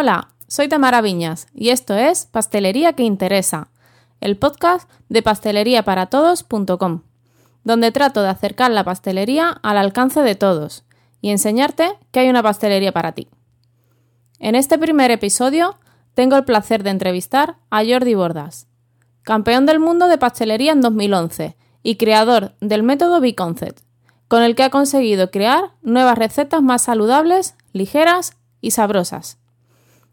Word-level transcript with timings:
Hola, 0.00 0.28
soy 0.46 0.68
Tamara 0.68 1.00
Viñas 1.00 1.48
y 1.52 1.70
esto 1.70 1.96
es 1.96 2.26
Pastelería 2.26 2.92
que 2.92 3.02
Interesa, 3.02 3.66
el 4.20 4.36
podcast 4.36 4.88
de 5.08 5.22
pasteleriaparatodos.com, 5.22 7.02
donde 7.64 7.90
trato 7.90 8.22
de 8.22 8.28
acercar 8.28 8.70
la 8.70 8.84
pastelería 8.84 9.50
al 9.60 9.76
alcance 9.76 10.20
de 10.22 10.36
todos 10.36 10.84
y 11.20 11.30
enseñarte 11.30 11.98
que 12.12 12.20
hay 12.20 12.28
una 12.28 12.44
pastelería 12.44 12.92
para 12.92 13.10
ti. 13.10 13.26
En 14.38 14.54
este 14.54 14.78
primer 14.78 15.10
episodio 15.10 15.80
tengo 16.14 16.36
el 16.36 16.44
placer 16.44 16.84
de 16.84 16.90
entrevistar 16.90 17.56
a 17.68 17.82
Jordi 17.84 18.14
Bordas, 18.14 18.68
campeón 19.24 19.66
del 19.66 19.80
mundo 19.80 20.06
de 20.06 20.16
pastelería 20.16 20.70
en 20.70 20.80
2011 20.80 21.56
y 21.82 21.96
creador 21.96 22.54
del 22.60 22.84
método 22.84 23.20
B-Concept, 23.20 23.80
con 24.28 24.44
el 24.44 24.54
que 24.54 24.62
ha 24.62 24.70
conseguido 24.70 25.32
crear 25.32 25.72
nuevas 25.82 26.16
recetas 26.16 26.62
más 26.62 26.82
saludables, 26.82 27.56
ligeras 27.72 28.36
y 28.60 28.70
sabrosas. 28.70 29.38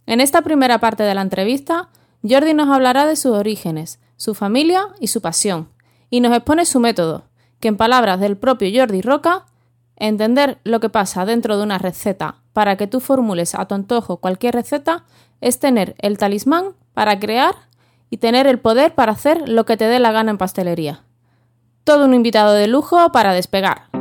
En 0.07 0.21
esta 0.21 0.41
primera 0.41 0.79
parte 0.79 1.03
de 1.03 1.15
la 1.15 1.21
entrevista, 1.21 1.89
Jordi 2.27 2.53
nos 2.53 2.69
hablará 2.69 3.05
de 3.05 3.15
sus 3.15 3.31
orígenes, 3.31 3.99
su 4.17 4.33
familia 4.35 4.87
y 4.99 5.07
su 5.07 5.21
pasión, 5.21 5.69
y 6.09 6.19
nos 6.19 6.35
expone 6.35 6.65
su 6.65 6.79
método, 6.79 7.25
que 7.59 7.67
en 7.67 7.77
palabras 7.77 8.19
del 8.19 8.37
propio 8.37 8.69
Jordi 8.73 9.01
Roca, 9.01 9.45
entender 9.95 10.59
lo 10.63 10.79
que 10.79 10.89
pasa 10.89 11.25
dentro 11.25 11.57
de 11.57 11.63
una 11.63 11.77
receta 11.77 12.35
para 12.53 12.77
que 12.77 12.87
tú 12.87 12.99
formules 12.99 13.55
a 13.55 13.65
tu 13.65 13.75
antojo 13.75 14.17
cualquier 14.17 14.55
receta 14.55 15.05
es 15.41 15.59
tener 15.59 15.95
el 15.99 16.17
talismán 16.17 16.75
para 16.93 17.19
crear 17.19 17.55
y 18.09 18.17
tener 18.17 18.47
el 18.47 18.59
poder 18.59 18.93
para 18.93 19.11
hacer 19.11 19.49
lo 19.49 19.65
que 19.65 19.77
te 19.77 19.85
dé 19.85 19.99
la 19.99 20.11
gana 20.11 20.31
en 20.31 20.37
pastelería. 20.37 21.03
Todo 21.83 22.05
un 22.05 22.13
invitado 22.13 22.53
de 22.53 22.67
lujo 22.67 23.11
para 23.11 23.33
despegar. 23.33 23.94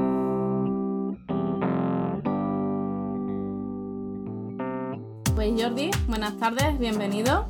Jordi, 5.65 5.91
buenas 6.09 6.37
tardes, 6.37 6.79
bienvenido. 6.79 7.49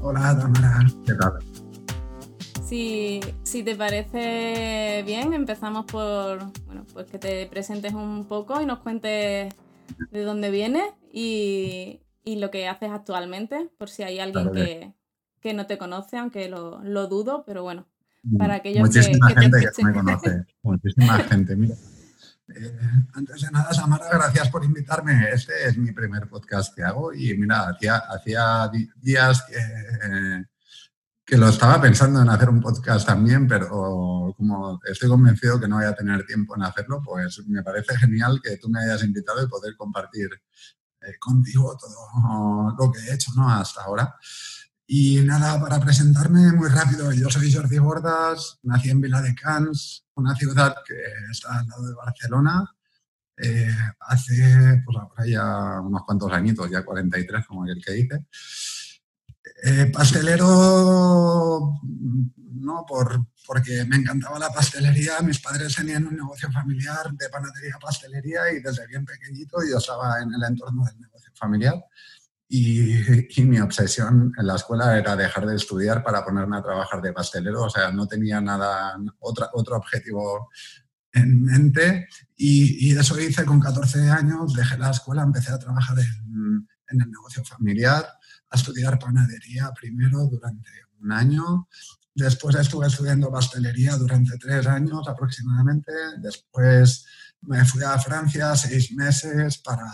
Hola 0.00 0.34
Tamara, 0.38 0.86
¿qué 1.04 1.12
tal? 1.12 1.32
Si, 2.64 3.20
si, 3.42 3.62
te 3.62 3.76
parece 3.76 5.02
bien, 5.04 5.34
empezamos 5.34 5.84
por 5.84 6.38
bueno, 6.64 6.86
pues 6.94 7.08
que 7.08 7.18
te 7.18 7.46
presentes 7.48 7.92
un 7.92 8.24
poco 8.24 8.62
y 8.62 8.64
nos 8.64 8.78
cuentes 8.78 9.54
de 10.10 10.22
dónde 10.22 10.50
vienes 10.50 10.90
y, 11.12 12.00
y 12.24 12.36
lo 12.36 12.50
que 12.50 12.66
haces 12.66 12.92
actualmente, 12.92 13.68
por 13.76 13.90
si 13.90 14.04
hay 14.04 14.20
alguien 14.20 14.52
que, 14.52 14.94
que, 15.42 15.52
no 15.52 15.66
te 15.66 15.76
conoce, 15.76 16.16
aunque 16.16 16.48
lo, 16.48 16.82
lo, 16.82 17.08
dudo, 17.08 17.44
pero 17.46 17.62
bueno, 17.62 17.86
para 18.38 18.54
aquellos 18.54 18.88
Muchísima 18.88 19.28
que, 19.34 19.38
gente 19.38 19.58
que 19.76 19.84
me 19.84 19.92
conoce, 19.92 20.46
muchísima 20.62 21.18
gente, 21.28 21.56
mira. 21.56 21.74
Eh, 22.54 22.78
antes 23.14 23.42
de 23.42 23.50
nada, 23.50 23.72
Samara, 23.72 24.08
gracias 24.10 24.48
por 24.48 24.64
invitarme. 24.64 25.30
Este 25.32 25.68
es 25.68 25.76
mi 25.76 25.92
primer 25.92 26.28
podcast 26.28 26.74
que 26.74 26.82
hago 26.82 27.12
y 27.12 27.36
mira, 27.36 27.68
hacía, 27.68 28.70
días 28.96 29.44
que, 29.48 30.44
que, 31.24 31.36
lo 31.36 31.48
estaba 31.48 31.80
pensando 31.80 32.20
en 32.20 32.28
hacer 32.28 32.48
un 32.48 32.60
podcast 32.60 33.06
también, 33.06 33.46
pero 33.46 34.34
como 34.36 34.80
estoy 34.84 35.08
convencido 35.08 35.60
que 35.60 35.68
no 35.68 35.76
voy 35.76 35.84
a 35.84 35.94
tener 35.94 36.26
tiempo 36.26 36.56
en 36.56 36.62
hacerlo, 36.62 37.00
pues 37.04 37.40
me 37.46 37.62
parece 37.62 37.96
genial 37.96 38.40
que 38.42 38.56
tú 38.56 38.68
me 38.68 38.80
hayas 38.80 39.04
invitado 39.04 39.42
y 39.44 39.48
poder 39.48 39.76
compartir 39.76 40.30
eh, 41.02 41.18
contigo 41.18 41.76
todo 41.78 42.74
lo 42.78 42.92
que 42.92 42.98
he 43.00 43.14
hecho 43.14 43.30
¿no? 43.36 43.48
hasta 43.48 43.82
ahora. 43.82 44.16
Y 44.92 45.20
nada, 45.20 45.60
para 45.60 45.78
presentarme 45.78 46.50
muy 46.50 46.68
rápido, 46.68 47.12
yo 47.12 47.30
soy 47.30 47.52
Jordi 47.52 47.78
Bordas, 47.78 48.58
nací 48.64 48.90
en 48.90 49.00
Viladecans, 49.00 50.04
una 50.16 50.34
ciudad 50.34 50.74
que 50.84 50.96
está 51.30 51.60
al 51.60 51.68
lado 51.68 51.86
de 51.86 51.94
Barcelona. 51.94 52.68
Eh, 53.36 53.72
hace, 54.00 54.82
pues 54.84 54.98
ahora 54.98 55.24
ya 55.24 55.80
unos 55.80 56.02
cuantos 56.04 56.32
añitos, 56.32 56.68
ya 56.68 56.84
43, 56.84 57.46
como 57.46 57.66
el 57.66 57.80
que 57.80 57.92
dice. 57.92 58.26
Eh, 59.62 59.92
pastelero, 59.94 61.78
no, 61.84 62.84
por, 62.84 63.26
porque 63.46 63.84
me 63.84 63.94
encantaba 63.94 64.40
la 64.40 64.50
pastelería. 64.50 65.20
Mis 65.20 65.38
padres 65.38 65.72
tenían 65.72 66.08
un 66.08 66.16
negocio 66.16 66.50
familiar 66.50 67.12
de 67.12 67.28
panadería, 67.28 67.78
pastelería 67.80 68.50
y 68.50 68.60
desde 68.60 68.88
bien 68.88 69.04
pequeñito 69.04 69.58
yo 69.70 69.78
estaba 69.78 70.20
en 70.20 70.34
el 70.34 70.42
entorno 70.42 70.84
del 70.84 70.98
negocio 70.98 71.30
familiar. 71.36 71.76
Y, 72.52 73.42
mi 73.44 73.60
obsesión 73.60 74.32
en 74.36 74.44
la 74.44 74.56
escuela 74.56 74.98
era 74.98 75.14
dejar 75.14 75.46
de 75.46 75.54
estudiar 75.54 76.02
para 76.02 76.24
ponerme 76.24 76.56
a 76.56 76.62
trabajar 76.62 77.00
de 77.00 77.12
pastelero, 77.12 77.62
o 77.62 77.70
sea, 77.70 77.92
no 77.92 78.08
tenía 78.08 78.40
nada, 78.40 78.98
otra, 79.20 79.50
otro 79.52 79.76
objetivo 79.76 80.50
en 81.12 81.42
mente. 81.42 82.08
Y, 82.36 82.98
eso 82.98 83.20
hice 83.20 83.44
con 83.44 83.60
14 83.60 84.10
años, 84.10 84.52
dejé 84.52 84.76
la 84.78 84.90
escuela, 84.90 85.22
empecé 85.22 85.52
a 85.52 85.60
trabajar 85.60 85.96
en, 86.00 86.66
en, 86.88 87.00
el 87.00 87.10
negocio 87.12 87.44
familiar, 87.44 88.04
a 88.50 88.56
estudiar 88.56 88.98
panadería 88.98 89.70
primero 89.72 90.26
durante 90.26 90.70
un 90.98 91.12
año, 91.12 91.68
después 92.12 92.56
estuve 92.56 92.88
estudiando 92.88 93.30
pastelería 93.30 93.94
durante 93.94 94.36
tres 94.38 94.66
años 94.66 95.06
aproximadamente, 95.06 95.92
después 96.18 97.06
me 97.42 97.64
fui 97.64 97.84
a 97.84 97.96
Francia 97.96 98.56
seis 98.56 98.92
meses 98.92 99.58
para 99.58 99.86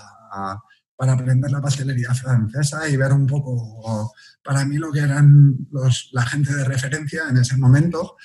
para 0.96 1.12
aprender 1.12 1.50
la 1.50 1.60
pastelería 1.60 2.14
francesa 2.14 2.88
y 2.88 2.96
ver 2.96 3.12
un 3.12 3.26
poco 3.26 4.12
para 4.42 4.64
mí 4.64 4.76
lo 4.78 4.90
que 4.90 5.00
eran 5.00 5.68
los, 5.70 6.08
la 6.12 6.24
gente 6.24 6.54
de 6.54 6.64
referencia 6.64 7.24
en 7.28 7.36
ese 7.36 7.56
momento. 7.56 8.16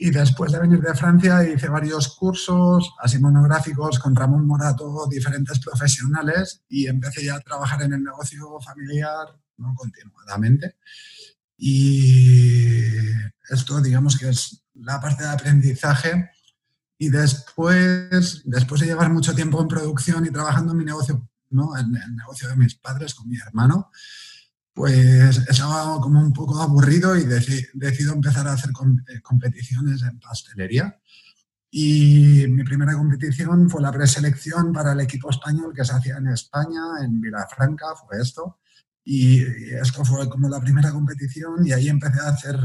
Y 0.00 0.10
después 0.10 0.52
de 0.52 0.60
venir 0.60 0.80
de 0.80 0.94
Francia 0.94 1.42
hice 1.48 1.68
varios 1.68 2.14
cursos, 2.14 2.92
así 3.00 3.18
monográficos, 3.18 3.98
con 3.98 4.14
Ramón 4.14 4.46
Morato, 4.46 5.08
diferentes 5.10 5.58
profesionales, 5.58 6.62
y 6.68 6.86
empecé 6.86 7.24
ya 7.24 7.36
a 7.36 7.40
trabajar 7.40 7.82
en 7.82 7.94
el 7.94 8.04
negocio 8.04 8.60
familiar 8.60 9.26
¿no? 9.56 9.74
continuadamente. 9.74 10.76
Y 11.56 12.86
esto, 13.50 13.80
digamos 13.80 14.16
que 14.16 14.28
es 14.28 14.62
la 14.74 15.00
parte 15.00 15.24
de 15.24 15.30
aprendizaje. 15.30 16.30
Y 16.96 17.08
después, 17.10 18.42
después 18.44 18.80
de 18.80 18.86
llevar 18.86 19.10
mucho 19.10 19.34
tiempo 19.34 19.60
en 19.60 19.68
producción 19.68 20.26
y 20.26 20.30
trabajando 20.30 20.72
en 20.72 20.78
mi 20.78 20.84
negocio 20.84 21.28
¿no? 21.50 21.76
en 21.76 21.94
el 21.94 22.16
negocio 22.16 22.48
de 22.48 22.56
mis 22.56 22.74
padres 22.74 23.14
con 23.14 23.28
mi 23.28 23.36
hermano, 23.36 23.90
pues 24.72 25.38
estaba 25.48 26.00
como 26.00 26.20
un 26.20 26.32
poco 26.32 26.60
aburrido 26.60 27.16
y 27.16 27.24
decido 27.24 28.14
empezar 28.14 28.46
a 28.46 28.52
hacer 28.52 28.70
eh, 28.70 29.20
competiciones 29.22 30.02
en 30.02 30.20
pastelería. 30.20 31.00
Y 31.70 32.46
mi 32.48 32.64
primera 32.64 32.94
competición 32.94 33.68
fue 33.68 33.82
la 33.82 33.92
preselección 33.92 34.72
para 34.72 34.92
el 34.92 35.00
equipo 35.00 35.30
español 35.30 35.72
que 35.74 35.84
se 35.84 35.92
hacía 35.92 36.16
en 36.18 36.28
España, 36.28 36.80
en 37.02 37.20
Vilafranca, 37.20 37.86
fue 37.96 38.20
esto. 38.22 38.58
Y 39.04 39.42
esto 39.42 40.04
fue 40.04 40.28
como 40.28 40.48
la 40.48 40.60
primera 40.60 40.92
competición 40.92 41.66
y 41.66 41.72
ahí 41.72 41.88
empecé 41.88 42.20
a 42.20 42.28
hacer 42.28 42.56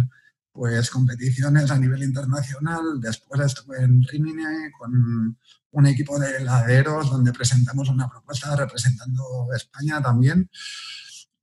pues 0.54 0.90
competiciones 0.92 1.72
a 1.72 1.80
nivel 1.80 2.04
internacional. 2.04 3.02
Después 3.02 3.42
estuve 3.42 3.84
en 3.84 4.02
Rimini 4.04 4.72
con 4.78 5.36
un 5.72 5.86
equipo 5.88 6.20
de 6.20 6.38
heladeros 6.38 7.10
donde 7.10 7.34
presentamos 7.34 7.90
una 7.90 8.08
propuesta 8.08 8.56
representando 8.56 9.48
España 9.56 10.02
también. 10.02 10.50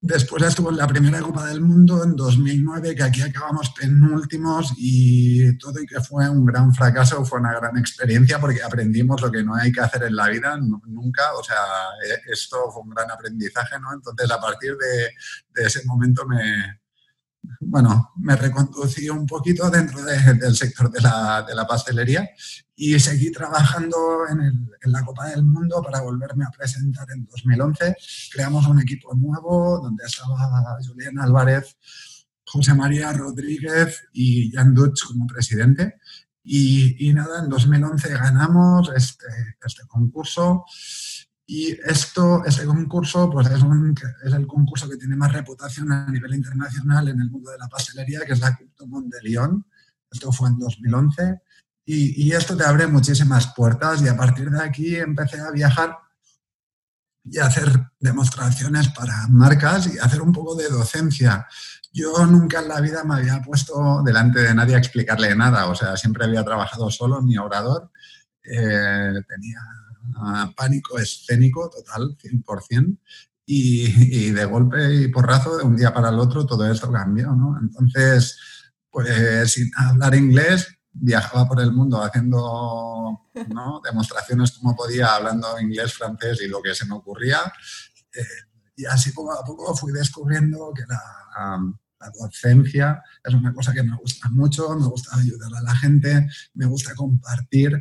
Después 0.03 0.43
estuvo 0.45 0.71
en 0.71 0.79
la 0.79 0.87
primera 0.87 1.21
Copa 1.21 1.47
del 1.47 1.61
Mundo 1.61 2.03
en 2.03 2.17
2009, 2.17 2.95
que 2.95 3.03
aquí 3.03 3.21
acabamos 3.21 3.71
penúltimos 3.79 4.73
y 4.79 5.59
todo 5.59 5.79
y 5.83 5.87
que 5.87 6.01
fue 6.01 6.27
un 6.27 6.47
gran 6.47 6.73
fracaso, 6.73 7.23
fue 7.27 7.41
una 7.41 7.53
gran 7.53 7.77
experiencia 7.77 8.41
porque 8.41 8.63
aprendimos 8.63 9.21
lo 9.21 9.31
que 9.31 9.43
no 9.43 9.55
hay 9.55 9.71
que 9.71 9.81
hacer 9.81 10.05
en 10.05 10.17
la 10.17 10.29
vida 10.29 10.57
nunca, 10.57 11.35
o 11.35 11.45
sea, 11.45 11.57
e, 12.03 12.33
esto 12.33 12.71
fue 12.73 12.83
un 12.83 12.91
gran 12.91 13.11
aprendizaje, 13.11 13.79
¿no? 13.79 13.93
Entonces 13.93 14.31
a 14.31 14.41
partir 14.41 14.75
de, 14.79 15.11
de 15.55 15.67
ese 15.67 15.85
momento 15.85 16.27
me, 16.27 16.80
bueno, 17.61 18.13
me 18.17 18.37
reconducí 18.37 19.09
un 19.09 19.27
poquito 19.27 19.71
dentro 19.71 20.03
del 20.03 20.57
sector 20.57 20.91
de 20.91 21.01
la, 21.01 21.67
pastelería 21.69 22.29
y 22.77 22.99
seguí 22.99 23.31
trabajando 23.31 23.97
en, 24.29 24.71
la 24.91 25.05
Copa 25.05 25.29
del 25.29 25.45
Mundo 25.45 25.83
para 25.83 26.01
volverme 26.01 26.45
a 26.45 26.51
presentar 26.51 27.07
en 27.15 27.27
2011. 27.27 27.97
Creamos 28.33 28.67
un 28.67 28.81
equipo 28.81 29.15
nuevo 29.15 29.81
donde 29.83 30.05
estaba 30.05 30.79
Julián 30.87 31.19
Álvarez, 31.19 31.77
José 32.45 32.75
María 32.75 33.13
Rodríguez 33.13 34.03
y 34.13 34.51
Jan 34.53 34.75
Dutch 34.75 35.05
como 35.07 35.27
presidente. 35.27 35.99
Y, 36.43 37.09
y 37.09 37.13
nada, 37.13 37.45
en 37.45 37.51
2011 37.51 38.09
ganamos 38.15 38.91
este, 38.97 39.27
este 39.65 39.87
concurso 39.87 40.65
y 41.53 41.77
esto, 41.85 42.45
este 42.47 42.65
concurso, 42.65 43.29
pues 43.29 43.51
es, 43.51 43.61
un, 43.65 43.93
es, 44.25 44.33
el 44.33 44.47
concurso 44.47 44.89
que 44.89 44.97
tiene 44.97 45.17
más 45.17 45.33
reputación 45.33 45.91
a 45.91 46.07
nivel 46.07 46.37
internacional 46.37 47.09
en 47.09 47.21
el 47.21 47.29
mundo 47.29 47.51
de 47.51 47.59
la 47.59 47.67
pastelería, 47.67 48.21
que 48.21 48.35
es 48.35 48.39
la 48.39 48.55
Coupe 48.55 48.85
de 48.87 49.21
Lyon. 49.29 49.67
Esto 50.09 50.31
fue 50.31 50.49
en 50.49 50.61
2011. 50.61 51.41
Y, 51.87 52.25
y, 52.25 52.33
esto 52.35 52.57
te 52.57 52.65
abre 52.65 52.87
muchísimas 52.87 53.53
puertas 53.53 54.01
y 54.01 54.07
a 54.07 54.17
partir 54.17 54.49
de 54.49 54.63
aquí 54.63 54.95
empecé 54.95 55.41
a 55.41 55.51
viajar 55.51 55.99
y 57.25 57.39
a 57.39 57.47
hacer 57.47 57.69
demostraciones 57.99 58.91
para 58.91 59.27
marcas 59.27 59.93
y 59.93 59.99
hacer 59.99 60.23
un 60.23 60.33
poco 60.33 60.55
de 60.55 60.69
docencia. 60.69 61.49
Yo 61.93 62.27
nunca 62.27 62.61
en 62.61 62.69
la 62.69 62.81
vida 62.81 63.03
me 63.03 63.17
había 63.17 63.43
puesto 63.43 64.05
delante 64.05 64.39
de 64.39 64.55
nadie 64.55 64.77
a 64.77 64.79
explicarle 64.79 65.35
nada, 65.35 65.67
o 65.67 65.75
sea, 65.75 65.97
siempre 65.97 66.27
había 66.27 66.45
trabajado 66.45 66.93
solo 66.93 67.21
mi 67.23 67.37
orador. 67.39 67.91
Eh, 68.45 69.15
tenía 69.29 69.61
pánico 70.57 70.99
escénico 70.99 71.71
total, 71.71 72.17
100%. 72.19 72.99
y, 73.47 74.31
de 74.31 74.45
golpe 74.45 74.95
y 74.95 75.09
porrazo, 75.09 75.57
de 75.57 75.65
un 75.65 75.77
día 75.77 75.93
para 75.93 76.11
el 76.11 76.19
otro, 76.19 76.47
todo 76.47 76.71
esto 76.71 76.91
cambió, 76.93 77.33
¿no? 77.33 77.59
Entonces, 77.61 78.39
pues 78.91 79.53
sin 79.53 79.71
hablar 79.77 80.15
inglés, 80.15 80.69
viajaba 80.93 81.49
por 81.49 81.61
el 81.61 81.73
mundo 81.73 82.03
haciendo 82.03 83.29
demostraciones 83.85 84.53
como 84.53 84.77
podía, 84.77 85.15
hablando 85.17 85.59
inglés, 85.61 85.95
francés 85.95 86.41
y 86.43 86.49
lo 86.49 86.63
que 86.63 86.75
se 86.75 86.87
me 86.87 86.95
ocurría. 86.95 87.41
Eh, 88.15 88.25
y 88.77 88.85
así 88.87 89.13
poco 89.13 89.33
a 89.33 89.45
poco 89.45 89.75
fui 89.77 89.93
descubriendo 89.93 90.73
que 90.75 90.83
la, 90.89 91.59
la 92.01 92.11
docencia 92.19 93.03
es 93.23 93.35
una 93.35 93.53
cosa 93.53 93.73
que 93.73 93.83
me 93.83 93.97
gusta 93.97 94.29
mucho, 94.31 94.75
me 94.75 94.87
gusta 94.87 95.17
ayudar 95.17 95.51
a 95.55 95.63
la 95.63 95.77
gente, 95.77 96.29
me 96.55 96.67
gusta 96.67 96.95
compartir 96.95 97.81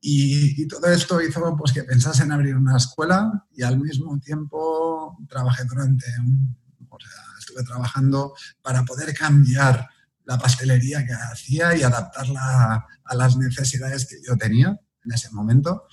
y, 0.00 0.66
todo 0.68 0.86
esto 0.86 1.20
hizo 1.20 1.56
pues, 1.56 1.72
que 1.72 1.82
pensase 1.82 2.22
en 2.22 2.32
abrir 2.32 2.54
una 2.56 2.76
escuela 2.76 3.46
y 3.52 3.62
al 3.62 3.78
mismo 3.78 4.18
tiempo 4.20 5.16
trabajé 5.28 5.64
durante 5.64 6.06
un, 6.20 6.56
o 6.88 6.98
sea, 7.00 7.22
estuve 7.38 7.64
trabajando 7.64 8.34
para 8.62 8.84
poder 8.84 9.12
cambiar 9.14 9.88
la 10.24 10.38
pastelería 10.38 11.04
que 11.04 11.14
hacía 11.14 11.76
y 11.76 11.82
adaptarla 11.82 12.86
a 13.04 13.14
las 13.16 13.36
necesidades 13.36 14.06
que 14.06 14.16
yo 14.24 14.36
tenía 14.36 14.78
en 15.04 15.12
ese 15.12 15.30
momento. 15.30 15.86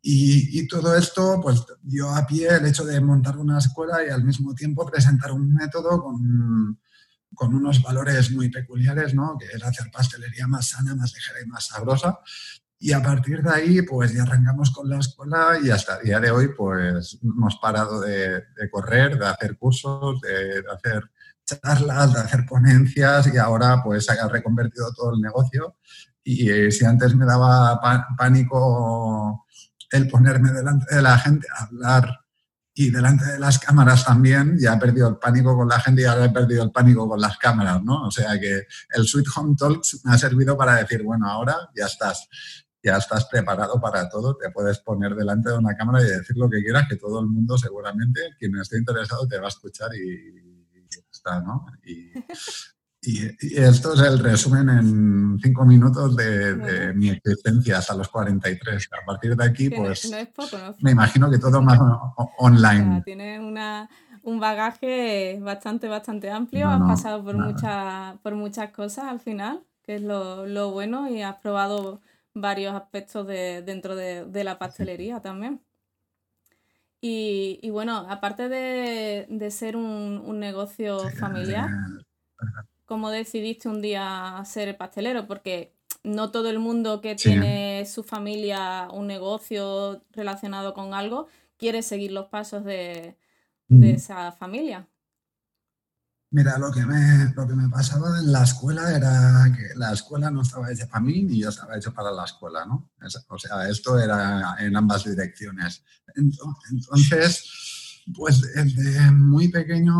Y, 0.00 0.58
y, 0.58 0.66
todo 0.66 0.94
esto 0.94 1.40
pues 1.42 1.62
dio 1.82 2.08
a 2.08 2.26
pie 2.26 2.48
el 2.48 2.64
hecho 2.64 2.86
de 2.86 3.00
montar 3.02 3.36
una 3.36 3.58
escuela 3.58 4.02
y 4.02 4.08
al 4.08 4.24
mismo 4.24 4.54
tiempo 4.54 4.86
presentar 4.86 5.32
un 5.32 5.52
método 5.52 6.02
con, 6.02 6.78
con 7.34 7.54
unos 7.54 7.82
valores 7.82 8.30
muy 8.32 8.50
peculiares, 8.50 9.14
¿no? 9.14 9.36
que 9.38 9.46
era 9.46 9.68
hacer 9.68 9.90
pastelería 9.90 10.46
más 10.46 10.68
sana, 10.68 10.94
más 10.94 11.12
ligera 11.14 11.40
y 11.42 11.46
más 11.46 11.66
sabrosa. 11.66 12.18
Y 12.82 12.92
a 12.92 13.02
partir 13.02 13.42
de 13.42 13.50
ahí, 13.50 13.82
pues 13.82 14.14
ya 14.14 14.22
arrancamos 14.22 14.70
con 14.70 14.88
la 14.88 14.98
escuela 14.98 15.58
y 15.62 15.68
hasta 15.68 15.98
el 15.98 16.06
día 16.06 16.18
de 16.18 16.30
hoy, 16.30 16.48
pues 16.56 17.18
hemos 17.22 17.56
parado 17.56 18.00
de, 18.00 18.42
correr, 18.70 19.18
de 19.18 19.26
hacer 19.26 19.58
cursos, 19.58 20.18
de, 20.22 20.64
hacer 20.72 21.02
charlas, 21.44 22.14
de 22.14 22.20
hacer 22.20 22.46
ponencias 22.46 23.30
y 23.34 23.36
ahora 23.36 23.82
pues 23.84 24.06
se 24.06 24.12
ha 24.12 24.26
reconvertido 24.28 24.90
todo 24.94 25.12
el 25.14 25.20
negocio. 25.20 25.76
Y 26.24 26.48
eh, 26.48 26.70
si 26.70 26.86
antes 26.86 27.14
me 27.14 27.26
daba 27.26 27.78
pánico 28.16 29.44
el 29.90 30.08
ponerme 30.08 30.50
delante 30.50 30.94
de 30.94 31.02
la 31.02 31.18
gente 31.18 31.48
a 31.54 31.64
hablar 31.64 32.20
y 32.72 32.90
delante 32.90 33.26
de 33.26 33.38
las 33.38 33.58
cámaras 33.58 34.06
también, 34.06 34.56
ya 34.58 34.72
he 34.72 34.78
perdido 34.78 35.06
el 35.06 35.16
pánico 35.18 35.54
con 35.54 35.68
la 35.68 35.80
gente 35.80 36.00
y 36.00 36.04
ahora 36.06 36.24
he 36.24 36.30
perdido 36.30 36.62
el 36.62 36.70
pánico 36.70 37.06
con 37.06 37.20
las 37.20 37.36
cámaras, 37.36 37.82
¿no? 37.82 38.04
O 38.06 38.10
sea 38.10 38.40
que 38.40 38.66
el 38.94 39.06
Sweet 39.06 39.26
Home 39.36 39.54
Talks 39.58 40.00
me 40.02 40.14
ha 40.14 40.16
servido 40.16 40.56
para 40.56 40.76
decir, 40.76 41.02
bueno, 41.02 41.28
ahora 41.28 41.58
ya 41.76 41.84
estás 41.84 42.26
ya 42.82 42.96
estás 42.96 43.26
preparado 43.26 43.80
para 43.80 44.08
todo, 44.08 44.36
te 44.36 44.50
puedes 44.50 44.78
poner 44.78 45.14
delante 45.14 45.50
de 45.50 45.58
una 45.58 45.76
cámara 45.76 46.02
y 46.02 46.08
decir 46.08 46.36
lo 46.36 46.48
que 46.48 46.62
quieras, 46.62 46.86
que 46.88 46.96
todo 46.96 47.20
el 47.20 47.26
mundo 47.26 47.58
seguramente, 47.58 48.20
quien 48.38 48.56
esté 48.56 48.78
interesado, 48.78 49.26
te 49.26 49.38
va 49.38 49.46
a 49.46 49.48
escuchar 49.48 49.90
y, 49.94 50.50
está, 51.12 51.40
¿no? 51.40 51.66
Y, 51.84 52.12
esto 53.56 53.94
es 53.94 54.00
el 54.00 54.18
resumen 54.18 54.68
en 54.68 55.38
cinco 55.42 55.64
minutos 55.64 56.14
de, 56.16 56.92
mi 56.94 57.08
existencia 57.08 57.78
hasta 57.78 57.94
los 57.94 58.08
43. 58.10 58.90
A 58.92 59.06
partir 59.06 59.34
de 59.34 59.44
aquí, 59.44 59.70
pues 59.70 60.10
me 60.80 60.90
imagino 60.90 61.30
que 61.30 61.38
todo 61.38 61.62
más 61.62 61.78
online. 62.36 63.00
tienes 63.02 63.40
un 63.40 64.38
bagaje 64.38 65.38
bastante, 65.40 65.88
bastante 65.88 66.30
amplio, 66.30 66.68
has 66.68 66.80
pasado 66.80 67.24
por, 67.24 67.38
muchas, 67.38 68.18
por 68.18 68.34
muchas 68.34 68.70
cosas 68.70 69.06
al 69.06 69.20
final, 69.20 69.62
que 69.82 69.96
es 69.96 70.02
lo, 70.02 70.46
lo 70.46 70.70
bueno, 70.70 71.08
y 71.08 71.22
has 71.22 71.36
probado 71.36 72.02
varios 72.34 72.74
aspectos 72.74 73.26
de, 73.26 73.62
dentro 73.62 73.96
de, 73.96 74.44
la 74.44 74.58
pastelería 74.58 75.20
también. 75.20 75.60
Y, 77.02 77.70
bueno, 77.70 78.06
aparte 78.08 78.48
de, 78.48 79.50
ser 79.50 79.76
un, 79.76 80.38
negocio 80.38 80.98
familiar, 81.18 81.68
¿cómo 82.86 83.10
decidiste 83.10 83.68
un 83.68 83.80
día 83.80 84.42
ser 84.44 84.76
pastelero? 84.76 85.26
Porque 85.26 85.72
no 86.02 86.30
todo 86.30 86.50
el 86.50 86.58
mundo 86.58 87.00
que 87.00 87.14
tiene 87.14 87.84
su 87.86 88.02
familia 88.02 88.88
un 88.92 89.06
negocio 89.06 90.02
relacionado 90.12 90.72
con 90.74 90.94
algo 90.94 91.26
quiere 91.58 91.82
seguir 91.82 92.12
los 92.12 92.26
pasos 92.28 92.64
de, 92.64 93.16
de 93.68 93.90
esa 93.92 94.32
familia. 94.32 94.88
Mira, 96.32 96.56
lo 96.58 96.70
que, 96.70 96.86
me, 96.86 97.32
lo 97.34 97.48
que 97.48 97.54
me 97.56 97.68
pasaba 97.68 98.20
en 98.20 98.30
la 98.30 98.44
escuela 98.44 98.94
era 98.94 99.52
que 99.52 99.74
la 99.74 99.92
escuela 99.92 100.30
no 100.30 100.42
estaba 100.42 100.70
hecha 100.70 100.86
para 100.86 101.00
mí 101.00 101.24
ni 101.24 101.40
yo 101.40 101.48
estaba 101.48 101.76
hecho 101.76 101.92
para 101.92 102.12
la 102.12 102.24
escuela, 102.24 102.64
¿no? 102.64 102.92
O 103.28 103.38
sea, 103.38 103.68
esto 103.68 103.98
era 103.98 104.54
en 104.60 104.76
ambas 104.76 105.04
direcciones. 105.04 105.82
Entonces, 106.14 108.04
pues 108.14 108.40
desde 108.54 109.10
muy 109.10 109.48
pequeño, 109.48 109.94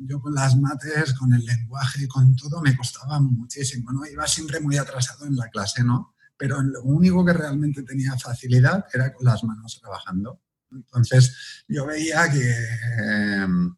yo 0.00 0.20
con 0.20 0.34
las 0.34 0.56
mates, 0.56 1.14
con 1.14 1.32
el 1.32 1.44
lenguaje, 1.44 2.08
con 2.08 2.34
todo, 2.34 2.60
me 2.60 2.76
costaba 2.76 3.20
muchísimo, 3.20 3.92
¿no? 3.92 4.04
Iba 4.06 4.26
siempre 4.26 4.58
muy 4.58 4.76
atrasado 4.78 5.24
en 5.26 5.36
la 5.36 5.48
clase, 5.50 5.84
¿no? 5.84 6.16
Pero 6.36 6.60
lo 6.62 6.82
único 6.82 7.24
que 7.24 7.32
realmente 7.32 7.84
tenía 7.84 8.18
facilidad 8.18 8.86
era 8.92 9.14
con 9.14 9.24
las 9.24 9.44
manos 9.44 9.78
trabajando. 9.80 10.42
Entonces, 10.72 11.64
yo 11.68 11.86
veía 11.86 12.28
que... 12.28 13.76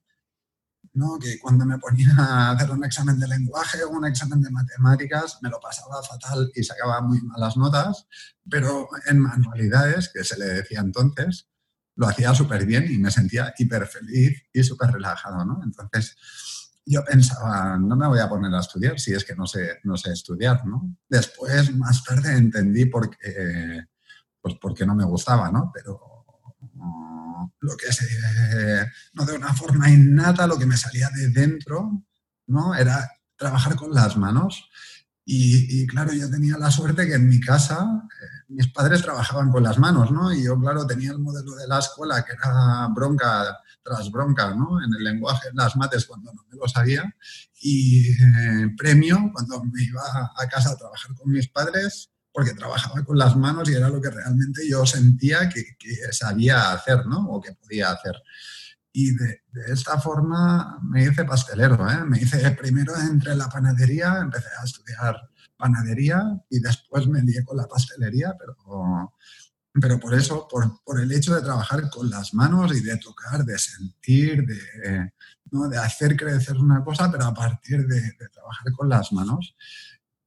Em, 0.94 1.18
que 1.20 1.38
cuando 1.38 1.64
me 1.64 1.78
ponía 1.78 2.14
a 2.18 2.50
hacer 2.52 2.70
un 2.70 2.84
examen 2.84 3.18
de 3.18 3.28
lenguaje 3.28 3.82
o 3.84 3.90
un 3.90 4.06
examen 4.06 4.40
de 4.40 4.50
matemáticas 4.50 5.38
me 5.42 5.50
lo 5.50 5.60
pasaba 5.60 6.02
fatal 6.02 6.50
y 6.54 6.62
sacaba 6.62 7.00
muy 7.00 7.20
malas 7.22 7.56
notas, 7.56 8.06
pero 8.48 8.88
en 9.06 9.20
manualidades, 9.20 10.10
que 10.12 10.24
se 10.24 10.38
le 10.38 10.46
decía 10.46 10.80
entonces, 10.80 11.48
lo 11.96 12.06
hacía 12.06 12.34
súper 12.34 12.64
bien 12.64 12.86
y 12.90 12.98
me 12.98 13.10
sentía 13.10 13.52
hiper 13.58 13.86
feliz 13.86 14.40
y 14.52 14.62
súper 14.62 14.92
relajado. 14.92 15.44
¿no? 15.44 15.60
Entonces 15.64 16.16
yo 16.86 17.04
pensaba, 17.04 17.76
no 17.76 17.96
me 17.96 18.06
voy 18.06 18.20
a 18.20 18.28
poner 18.28 18.54
a 18.54 18.60
estudiar 18.60 18.98
si 18.98 19.12
es 19.12 19.24
que 19.24 19.34
no 19.34 19.46
sé, 19.46 19.80
no 19.84 19.96
sé 19.96 20.12
estudiar. 20.12 20.64
¿no? 20.64 20.96
Después, 21.08 21.74
más 21.76 22.04
tarde, 22.04 22.36
entendí 22.36 22.86
por 22.86 23.10
qué, 23.10 23.84
pues 24.40 24.54
porque 24.60 24.86
no 24.86 24.94
me 24.94 25.04
gustaba, 25.04 25.50
¿no? 25.50 25.70
pero 25.74 26.18
lo 27.60 27.76
que 27.76 27.92
se, 27.92 28.06
no 29.14 29.24
de 29.24 29.34
una 29.34 29.54
forma 29.54 29.90
innata, 29.90 30.46
lo 30.46 30.58
que 30.58 30.66
me 30.66 30.76
salía 30.76 31.08
de 31.10 31.28
dentro, 31.30 32.04
¿no? 32.46 32.74
Era 32.74 33.08
trabajar 33.36 33.76
con 33.76 33.94
las 33.94 34.16
manos. 34.16 34.68
Y, 35.30 35.86
claro, 35.86 36.14
yo 36.14 36.30
tenía 36.30 36.56
la 36.56 36.70
suerte 36.70 37.06
que 37.06 37.16
en 37.16 37.28
mi 37.28 37.38
casa 37.38 37.84
eh, 38.02 38.26
mis 38.48 38.68
padres 38.68 39.02
trabajaban 39.02 39.50
con 39.50 39.62
las 39.62 39.78
manos, 39.78 40.10
¿no? 40.10 40.32
Y 40.32 40.44
yo, 40.44 40.58
claro, 40.58 40.86
tenía 40.86 41.10
el 41.10 41.18
modelo 41.18 41.54
de 41.54 41.68
la 41.68 41.80
escuela 41.80 42.24
que 42.24 42.32
era 42.32 42.88
bronca 42.94 43.58
tras 43.82 44.10
bronca, 44.10 44.54
¿no? 44.54 44.82
En 44.82 44.90
el 44.96 45.04
lenguaje, 45.04 45.48
en 45.48 45.56
las 45.56 45.76
mates 45.76 46.06
cuando 46.06 46.32
no 46.32 46.42
me 46.50 46.56
lo 46.56 46.66
sabía. 46.66 47.14
Y 47.60 48.08
eh, 48.08 48.74
premio 48.78 49.30
cuando 49.34 49.62
me 49.64 49.82
iba 49.82 50.32
a 50.34 50.48
casa 50.48 50.70
a 50.70 50.76
trabajar 50.76 51.14
con 51.14 51.30
mis 51.30 51.48
padres, 51.48 52.10
porque 52.38 52.54
trabajaba 52.54 53.02
con 53.02 53.18
las 53.18 53.34
manos 53.34 53.68
y 53.68 53.74
era 53.74 53.88
lo 53.88 54.00
que 54.00 54.10
realmente 54.10 54.62
yo 54.68 54.86
sentía 54.86 55.48
que, 55.48 55.64
sabía 56.12 56.70
hacer, 56.70 57.04
¿no? 57.04 57.28
O 57.30 57.40
que 57.40 57.52
podía 57.52 57.90
hacer. 57.90 58.14
Y 58.92 59.10
de, 59.16 59.40
esta 59.66 59.98
forma 60.00 60.78
me 60.84 61.02
hice 61.02 61.24
pastelero, 61.24 61.90
¿eh? 61.90 62.04
Me 62.06 62.20
hice 62.20 62.48
primero 62.52 62.94
entre 62.96 63.34
la 63.34 63.48
panadería, 63.48 64.18
empecé 64.22 64.46
a 64.56 64.64
estudiar 64.64 65.16
panadería 65.56 66.22
y 66.48 66.60
después 66.60 67.08
me 67.08 67.22
lié 67.22 67.44
con 67.44 67.56
la 67.56 67.66
pastelería, 67.66 68.36
pero, 68.38 69.12
pero 69.72 69.98
por 69.98 70.14
eso, 70.14 70.46
por, 70.48 70.80
por, 70.84 71.00
el 71.00 71.10
hecho 71.10 71.34
de 71.34 71.42
trabajar 71.42 71.90
con 71.90 72.08
las 72.08 72.34
manos 72.34 72.72
y 72.72 72.82
de 72.82 72.98
tocar, 72.98 73.44
de 73.44 73.58
sentir, 73.58 74.46
de, 74.46 75.12
¿no? 75.50 75.68
de 75.68 75.76
hacer 75.76 76.16
crecer 76.16 76.56
una 76.56 76.84
cosa, 76.84 77.10
pero 77.10 77.24
a 77.24 77.34
partir 77.34 77.84
de, 77.84 78.00
de 78.00 78.28
trabajar 78.32 78.70
con 78.76 78.88
las 78.88 79.12
manos. 79.12 79.56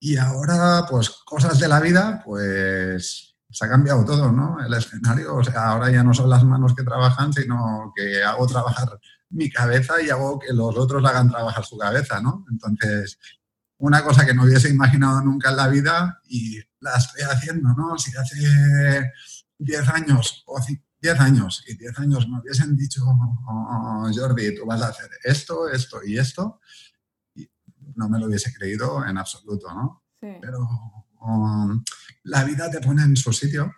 Y 0.03 0.17
ahora, 0.17 0.83
pues 0.89 1.11
cosas 1.23 1.59
de 1.59 1.67
la 1.67 1.79
vida, 1.79 2.23
pues 2.25 3.35
se 3.51 3.65
ha 3.65 3.69
cambiado 3.69 4.03
todo, 4.03 4.31
¿no? 4.31 4.57
El 4.65 4.73
escenario, 4.73 5.35
o 5.35 5.43
sea, 5.43 5.67
ahora 5.67 5.91
ya 5.91 6.03
no 6.03 6.11
son 6.11 6.27
las 6.27 6.43
manos 6.43 6.73
que 6.75 6.83
trabajan, 6.83 7.31
sino 7.31 7.93
que 7.95 8.23
hago 8.23 8.47
trabajar 8.47 8.99
mi 9.29 9.51
cabeza 9.51 10.01
y 10.01 10.09
hago 10.09 10.39
que 10.39 10.53
los 10.53 10.75
otros 10.75 11.05
hagan 11.05 11.29
trabajar 11.29 11.63
su 11.63 11.77
cabeza, 11.77 12.19
¿no? 12.19 12.43
Entonces, 12.49 13.19
una 13.77 14.03
cosa 14.03 14.25
que 14.25 14.33
no 14.33 14.43
hubiese 14.43 14.69
imaginado 14.69 15.21
nunca 15.21 15.51
en 15.51 15.57
la 15.57 15.67
vida 15.67 16.19
y 16.27 16.59
la 16.79 16.95
estoy 16.97 17.21
haciendo, 17.21 17.69
¿no? 17.75 17.95
Si 17.99 18.11
hace 18.17 19.11
10 19.59 19.87
años 19.89 20.43
o 20.47 20.59
10 20.99 21.19
años 21.19 21.63
y 21.67 21.75
10 21.77 21.99
años 21.99 22.27
me 22.27 22.39
hubiesen 22.39 22.75
dicho, 22.75 23.03
oh, 23.05 24.09
Jordi, 24.11 24.55
tú 24.55 24.65
vas 24.65 24.81
a 24.81 24.87
hacer 24.87 25.11
esto, 25.23 25.69
esto 25.69 25.99
y 26.03 26.17
esto, 26.17 26.59
no 27.95 28.09
me 28.09 28.19
lo 28.19 28.27
hubiese 28.27 28.53
creído 28.53 29.05
en 29.05 29.17
absoluto, 29.17 29.73
¿no? 29.73 30.03
Pero 30.19 30.67
um, 31.21 31.83
la 32.23 32.43
vida 32.43 32.69
te 32.69 32.79
pone 32.79 33.03
en 33.03 33.15
su 33.15 33.33
sitio 33.33 33.73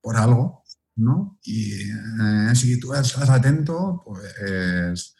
por 0.00 0.16
algo, 0.16 0.64
¿no? 0.96 1.38
Y 1.42 1.90
eh, 1.90 2.54
si 2.54 2.78
tú 2.78 2.92
estás 2.94 3.30
atento, 3.30 4.02
pues, 4.04 5.14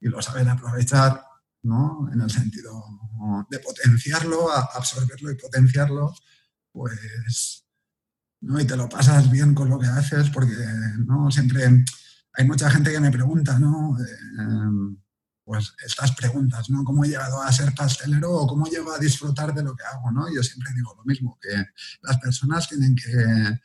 y 0.00 0.08
lo 0.08 0.20
sabes 0.20 0.46
aprovechar, 0.46 1.24
¿no? 1.62 2.08
En 2.12 2.20
el 2.20 2.30
sentido 2.30 2.84
de 3.50 3.58
potenciarlo, 3.60 4.50
absorberlo 4.50 5.30
y 5.30 5.36
potenciarlo, 5.36 6.14
pues, 6.72 7.64
¿no? 8.40 8.60
Y 8.60 8.66
te 8.66 8.76
lo 8.76 8.88
pasas 8.88 9.30
bien 9.30 9.54
con 9.54 9.68
lo 9.70 9.78
que 9.78 9.86
haces, 9.86 10.28
porque, 10.30 10.56
¿no? 11.06 11.30
Siempre 11.30 11.84
hay 12.34 12.46
mucha 12.46 12.70
gente 12.70 12.90
que 12.90 13.00
me 13.00 13.10
pregunta, 13.10 13.58
¿no? 13.58 13.96
Em, 14.38 14.96
pues 15.52 15.74
estas 15.84 16.12
preguntas, 16.12 16.70
¿no? 16.70 16.82
¿Cómo 16.82 17.04
he 17.04 17.08
llegado 17.08 17.42
a 17.42 17.52
ser 17.52 17.74
pastelero 17.74 18.32
o 18.32 18.46
cómo 18.46 18.64
llego 18.64 18.90
a 18.90 18.98
disfrutar 18.98 19.52
de 19.52 19.62
lo 19.62 19.76
que 19.76 19.84
hago, 19.84 20.10
¿no? 20.10 20.34
Yo 20.34 20.42
siempre 20.42 20.72
digo 20.74 20.94
lo 20.96 21.04
mismo, 21.04 21.38
que 21.42 21.66
las 22.00 22.16
personas 22.16 22.66
tienen 22.70 22.96
que 22.96 23.60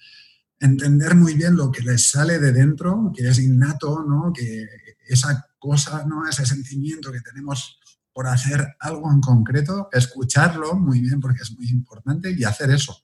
entender 0.59 1.15
muy 1.15 1.35
bien 1.35 1.55
lo 1.55 1.71
que 1.71 1.81
les 1.83 2.09
sale 2.09 2.39
de 2.39 2.51
dentro, 2.51 3.09
que 3.15 3.25
es 3.25 3.39
innato, 3.39 4.03
¿no? 4.03 4.33
Que 4.33 4.67
esa 5.07 5.47
cosa, 5.57 6.03
¿no? 6.05 6.27
Ese 6.27 6.45
sentimiento 6.45 7.09
que 7.09 7.21
tenemos 7.21 7.79
por 8.11 8.27
hacer 8.27 8.75
algo 8.81 9.09
en 9.09 9.21
concreto, 9.21 9.87
escucharlo 9.93 10.75
muy 10.75 10.99
bien 10.99 11.21
porque 11.21 11.43
es 11.43 11.51
muy 11.53 11.69
importante 11.69 12.31
y 12.31 12.43
hacer 12.43 12.69
eso, 12.71 13.01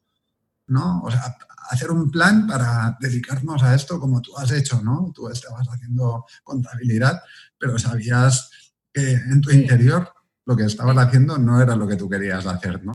¿no? 0.67 1.03
O 1.03 1.09
sea, 1.09 1.37
hacer 1.69 1.89
un 1.89 2.11
plan 2.11 2.45
para 2.47 2.97
dedicarnos 2.99 3.63
a 3.63 3.75
esto 3.75 3.97
como 3.97 4.21
tú 4.21 4.37
has 4.37 4.51
hecho, 4.51 4.81
¿no? 4.81 5.13
Tú 5.15 5.29
estabas 5.29 5.69
haciendo 5.69 6.25
contabilidad, 6.43 7.21
pero 7.57 7.79
sabías 7.79 8.49
que 8.93 9.13
en 9.13 9.41
tu 9.41 9.51
interior 9.51 10.13
lo 10.45 10.55
que 10.55 10.63
estabas 10.63 10.97
haciendo 10.97 11.38
no 11.38 11.62
era 11.62 11.75
lo 11.75 11.88
que 11.88 11.95
tú 11.95 12.09
querías 12.09 12.45
hacer, 12.45 12.83
¿no? 12.83 12.93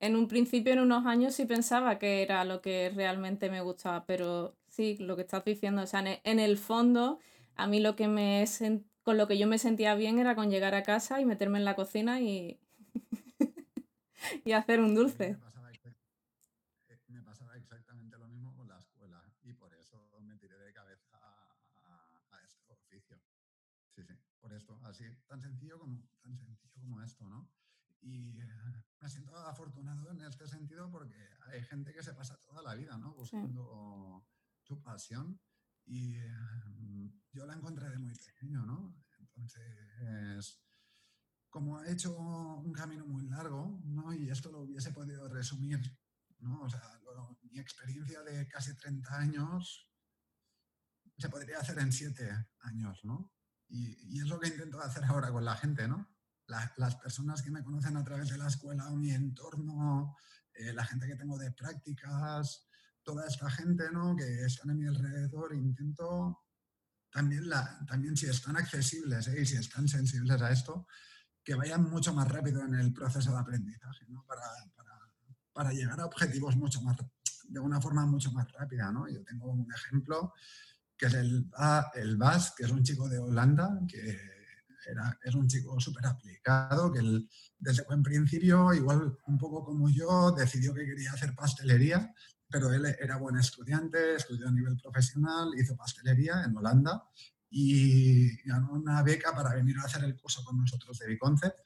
En 0.00 0.16
un 0.16 0.26
principio, 0.26 0.72
en 0.72 0.80
unos 0.80 1.06
años, 1.06 1.34
sí 1.34 1.46
pensaba 1.46 1.98
que 1.98 2.22
era 2.22 2.44
lo 2.44 2.60
que 2.60 2.90
realmente 2.94 3.50
me 3.50 3.60
gustaba, 3.60 4.04
pero 4.04 4.56
sí, 4.68 4.96
lo 4.98 5.14
que 5.14 5.22
estás 5.22 5.44
diciendo, 5.44 5.82
o 5.82 5.86
sea, 5.86 6.02
en 6.24 6.40
el 6.40 6.58
fondo, 6.58 7.20
a 7.54 7.66
mí 7.66 7.80
lo 7.80 7.94
que 7.94 8.08
me 8.08 8.44
con 9.04 9.16
lo 9.16 9.26
que 9.26 9.38
yo 9.38 9.46
me 9.46 9.58
sentía 9.58 9.94
bien 9.94 10.18
era 10.18 10.34
con 10.34 10.50
llegar 10.50 10.74
a 10.74 10.82
casa 10.82 11.20
y 11.20 11.24
meterme 11.24 11.58
en 11.58 11.64
la 11.64 11.74
cocina 11.74 12.20
y, 12.20 12.60
y 14.44 14.52
hacer 14.52 14.80
un 14.80 14.94
dulce. 14.94 15.36
tan 25.32 25.40
sencillo 25.40 25.78
como, 25.78 26.02
tan 26.22 26.36
sencillo 26.36 26.70
como 26.80 27.02
esto, 27.02 27.26
¿no? 27.26 27.48
Y 28.02 28.40
eh, 28.40 28.82
me 29.02 29.08
siento 29.08 29.36
afortunado 29.36 30.10
en 30.12 30.22
este 30.22 30.46
sentido 30.46 30.88
porque 30.90 31.16
hay 31.48 31.62
gente 31.64 31.92
que 31.92 32.02
se 32.02 32.14
pasa 32.14 32.38
toda 32.44 32.62
la 32.62 32.74
vida, 32.74 32.96
¿no? 32.96 33.14
Buscando 33.14 34.24
su 34.62 34.80
pasión 34.80 35.40
y 35.84 36.14
eh, 36.14 36.30
yo 37.32 37.44
la 37.44 37.54
encontré 37.54 37.90
de 37.90 37.98
muy 37.98 38.14
pequeño, 38.14 38.64
¿no? 38.64 38.94
Entonces, 39.18 40.62
como 41.50 41.82
he 41.82 41.92
hecho 41.92 42.16
un 42.16 42.72
camino 42.72 43.04
muy 43.04 43.26
largo, 43.26 43.80
¿no? 43.84 44.12
Y 44.12 44.30
esto 44.30 44.52
lo 44.52 44.60
hubiese 44.60 44.92
podido 44.92 45.28
resumir, 45.28 45.80
¿no? 46.38 46.62
O 46.62 46.70
sea, 46.70 46.82
mi 47.42 47.58
experiencia 47.58 48.22
de 48.22 48.46
casi 48.46 48.74
30 48.76 49.18
años 49.18 49.90
se 51.18 51.28
podría 51.28 51.58
hacer 51.58 51.78
en 51.78 51.92
7 51.92 52.46
años, 52.60 53.04
¿no? 53.04 53.32
Y, 53.68 54.20
es 54.20 54.28
lo 54.28 54.38
que 54.38 54.48
intento 54.48 54.80
hacer 54.80 55.04
ahora 55.04 55.32
con 55.32 55.44
la 55.44 55.56
gente, 55.56 55.88
¿no? 55.88 56.08
Las 56.76 56.96
personas 56.96 57.42
que 57.42 57.50
me 57.50 57.62
conocen 57.62 57.96
a 57.96 58.04
través 58.04 58.28
de 58.30 58.38
la 58.38 58.48
escuela 58.48 58.88
o 58.88 58.96
mi 58.96 59.10
entorno, 59.10 60.16
eh, 60.54 60.72
la 60.72 60.84
gente 60.84 61.06
que 61.06 61.16
tengo 61.16 61.38
de 61.38 61.50
prácticas, 61.52 62.66
toda 63.02 63.26
esta 63.26 63.50
gente 63.50 63.90
¿no? 63.92 64.14
que 64.16 64.44
están 64.44 64.70
a 64.70 64.74
mi 64.74 64.86
alrededor, 64.86 65.54
intento 65.54 66.44
también, 67.10 67.48
la, 67.48 67.84
también 67.86 68.16
si 68.16 68.26
están 68.26 68.56
accesibles 68.56 69.28
¿eh? 69.28 69.42
y 69.42 69.46
si 69.46 69.56
están 69.56 69.88
sensibles 69.88 70.40
a 70.40 70.50
esto, 70.50 70.86
que 71.42 71.54
vayan 71.54 71.90
mucho 71.90 72.14
más 72.14 72.28
rápido 72.28 72.64
en 72.64 72.74
el 72.74 72.92
proceso 72.92 73.32
de 73.32 73.38
aprendizaje, 73.38 74.06
¿no? 74.08 74.24
para, 74.26 74.46
para, 74.76 74.90
para, 75.52 75.72
llegar 75.72 76.00
a 76.00 76.06
objetivos 76.06 76.56
mucho 76.56 76.80
más, 76.82 76.96
de 77.48 77.60
una 77.60 77.80
forma 77.80 78.06
mucho 78.06 78.30
más 78.32 78.50
rápida. 78.52 78.92
¿no? 78.92 79.08
Yo 79.08 79.22
tengo 79.24 79.50
un 79.50 79.72
ejemplo 79.72 80.32
que 80.96 81.06
es 81.06 81.14
el, 81.14 81.50
el 81.94 82.16
Bas, 82.16 82.54
que 82.56 82.64
es 82.64 82.70
un 82.70 82.82
chico 82.82 83.08
de 83.08 83.18
Holanda, 83.18 83.80
que 83.88 84.41
era, 84.86 85.18
es 85.22 85.34
un 85.34 85.48
chico 85.48 85.78
súper 85.80 86.06
aplicado, 86.06 86.92
que 86.92 87.00
él, 87.00 87.28
desde 87.58 87.84
buen 87.84 88.02
principio, 88.02 88.72
igual 88.72 89.18
un 89.26 89.38
poco 89.38 89.64
como 89.64 89.88
yo, 89.88 90.32
decidió 90.32 90.74
que 90.74 90.84
quería 90.84 91.12
hacer 91.12 91.34
pastelería, 91.34 92.12
pero 92.48 92.72
él 92.72 92.84
era 93.00 93.16
buen 93.16 93.36
estudiante, 93.36 94.16
estudió 94.16 94.48
a 94.48 94.52
nivel 94.52 94.76
profesional, 94.76 95.50
hizo 95.56 95.76
pastelería 95.76 96.44
en 96.44 96.56
Holanda 96.56 97.02
y 97.50 98.36
ganó 98.46 98.72
una 98.72 99.02
beca 99.02 99.34
para 99.34 99.54
venir 99.54 99.78
a 99.78 99.84
hacer 99.84 100.04
el 100.04 100.16
curso 100.16 100.44
con 100.44 100.58
nosotros 100.58 100.98
de 100.98 101.08
Biconcept. 101.08 101.58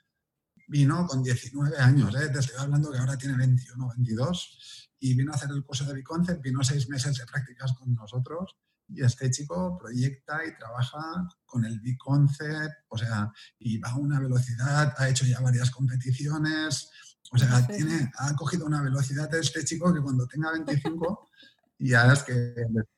Vino 0.68 1.06
con 1.06 1.22
19 1.22 1.78
años, 1.78 2.14
¿eh? 2.16 2.28
te 2.28 2.40
estoy 2.40 2.56
hablando 2.58 2.90
que 2.90 2.98
ahora 2.98 3.16
tiene 3.16 3.36
21, 3.36 3.88
22, 3.88 4.90
y 4.98 5.14
vino 5.14 5.32
a 5.32 5.36
hacer 5.36 5.50
el 5.50 5.64
curso 5.64 5.84
de 5.84 5.94
Biconcept, 5.94 6.42
vino 6.42 6.62
seis 6.64 6.88
meses 6.88 7.16
de 7.16 7.26
prácticas 7.26 7.72
con 7.74 7.94
nosotros 7.94 8.56
y 8.88 9.02
este 9.02 9.30
chico 9.30 9.76
proyecta 9.78 10.44
y 10.44 10.56
trabaja 10.56 11.28
con 11.44 11.64
el 11.64 11.80
Big 11.80 11.98
Concept, 11.98 12.74
o 12.88 12.98
sea, 12.98 13.32
y 13.58 13.78
va 13.78 13.90
a 13.90 13.96
una 13.96 14.20
velocidad, 14.20 14.94
ha 14.96 15.08
hecho 15.08 15.24
ya 15.24 15.40
varias 15.40 15.70
competiciones, 15.70 16.90
o 17.32 17.38
sea, 17.38 17.66
tiene, 17.66 18.10
ha 18.18 18.34
cogido 18.34 18.66
una 18.66 18.82
velocidad 18.82 19.32
este 19.34 19.64
chico 19.64 19.92
que 19.92 20.00
cuando 20.00 20.26
tenga 20.26 20.52
25 20.52 21.28
ya 21.78 22.12
es 22.12 22.22
que 22.22 22.54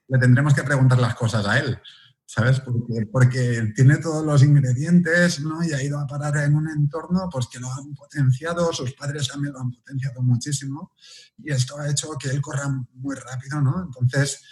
le, 0.06 0.18
tendremos 0.18 0.54
que 0.54 0.62
preguntar 0.62 0.98
las 0.98 1.14
cosas 1.14 1.46
a 1.46 1.58
él, 1.58 1.78
¿sabes? 2.24 2.60
Porque, 2.60 3.06
porque, 3.10 3.72
tiene 3.74 3.96
todos 3.96 4.24
los 4.24 4.42
ingredientes, 4.42 5.40
¿no? 5.40 5.64
Y 5.64 5.72
ha 5.72 5.82
ido 5.82 5.98
a 5.98 6.06
parar 6.06 6.36
en 6.38 6.54
un 6.54 6.68
entorno 6.68 7.28
pues 7.30 7.46
que 7.46 7.58
lo 7.58 7.72
han 7.72 7.94
potenciado, 7.94 8.72
sus 8.72 8.92
padres 8.94 9.28
también 9.28 9.54
lo 9.54 9.60
han 9.60 9.72
potenciado 9.72 10.22
muchísimo 10.22 10.92
y 11.38 11.50
esto 11.52 11.78
ha 11.78 11.88
hecho 11.88 12.10
que 12.18 12.28
él 12.28 12.40
corra 12.40 12.68
muy 12.94 13.16
rápido, 13.16 13.60
¿no? 13.60 13.82
Entonces, 13.82 14.42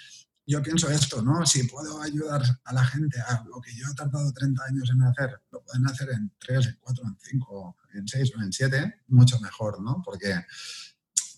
yo 0.47 0.63
pienso 0.63 0.89
esto, 0.89 1.21
¿no? 1.23 1.45
Si 1.45 1.65
puedo 1.65 2.01
ayudar 2.01 2.43
a 2.65 2.73
la 2.73 2.85
gente 2.85 3.21
a 3.21 3.45
lo 3.45 3.61
que 3.61 3.75
yo 3.75 3.85
he 3.91 3.95
tardado 3.95 4.33
30 4.33 4.63
años 4.65 4.91
en 4.91 5.03
hacer, 5.03 5.41
lo 5.51 5.63
pueden 5.63 5.87
hacer 5.87 6.11
en 6.11 6.33
3, 6.39 6.67
en 6.67 6.79
4, 6.81 7.05
en 7.05 7.17
5, 7.21 7.77
en 7.95 8.09
6 8.09 8.33
o 8.37 8.43
en 8.43 8.53
7, 8.53 8.95
mucho 9.09 9.41
mejor, 9.41 9.83
¿no? 9.83 10.01
Porque 10.05 10.35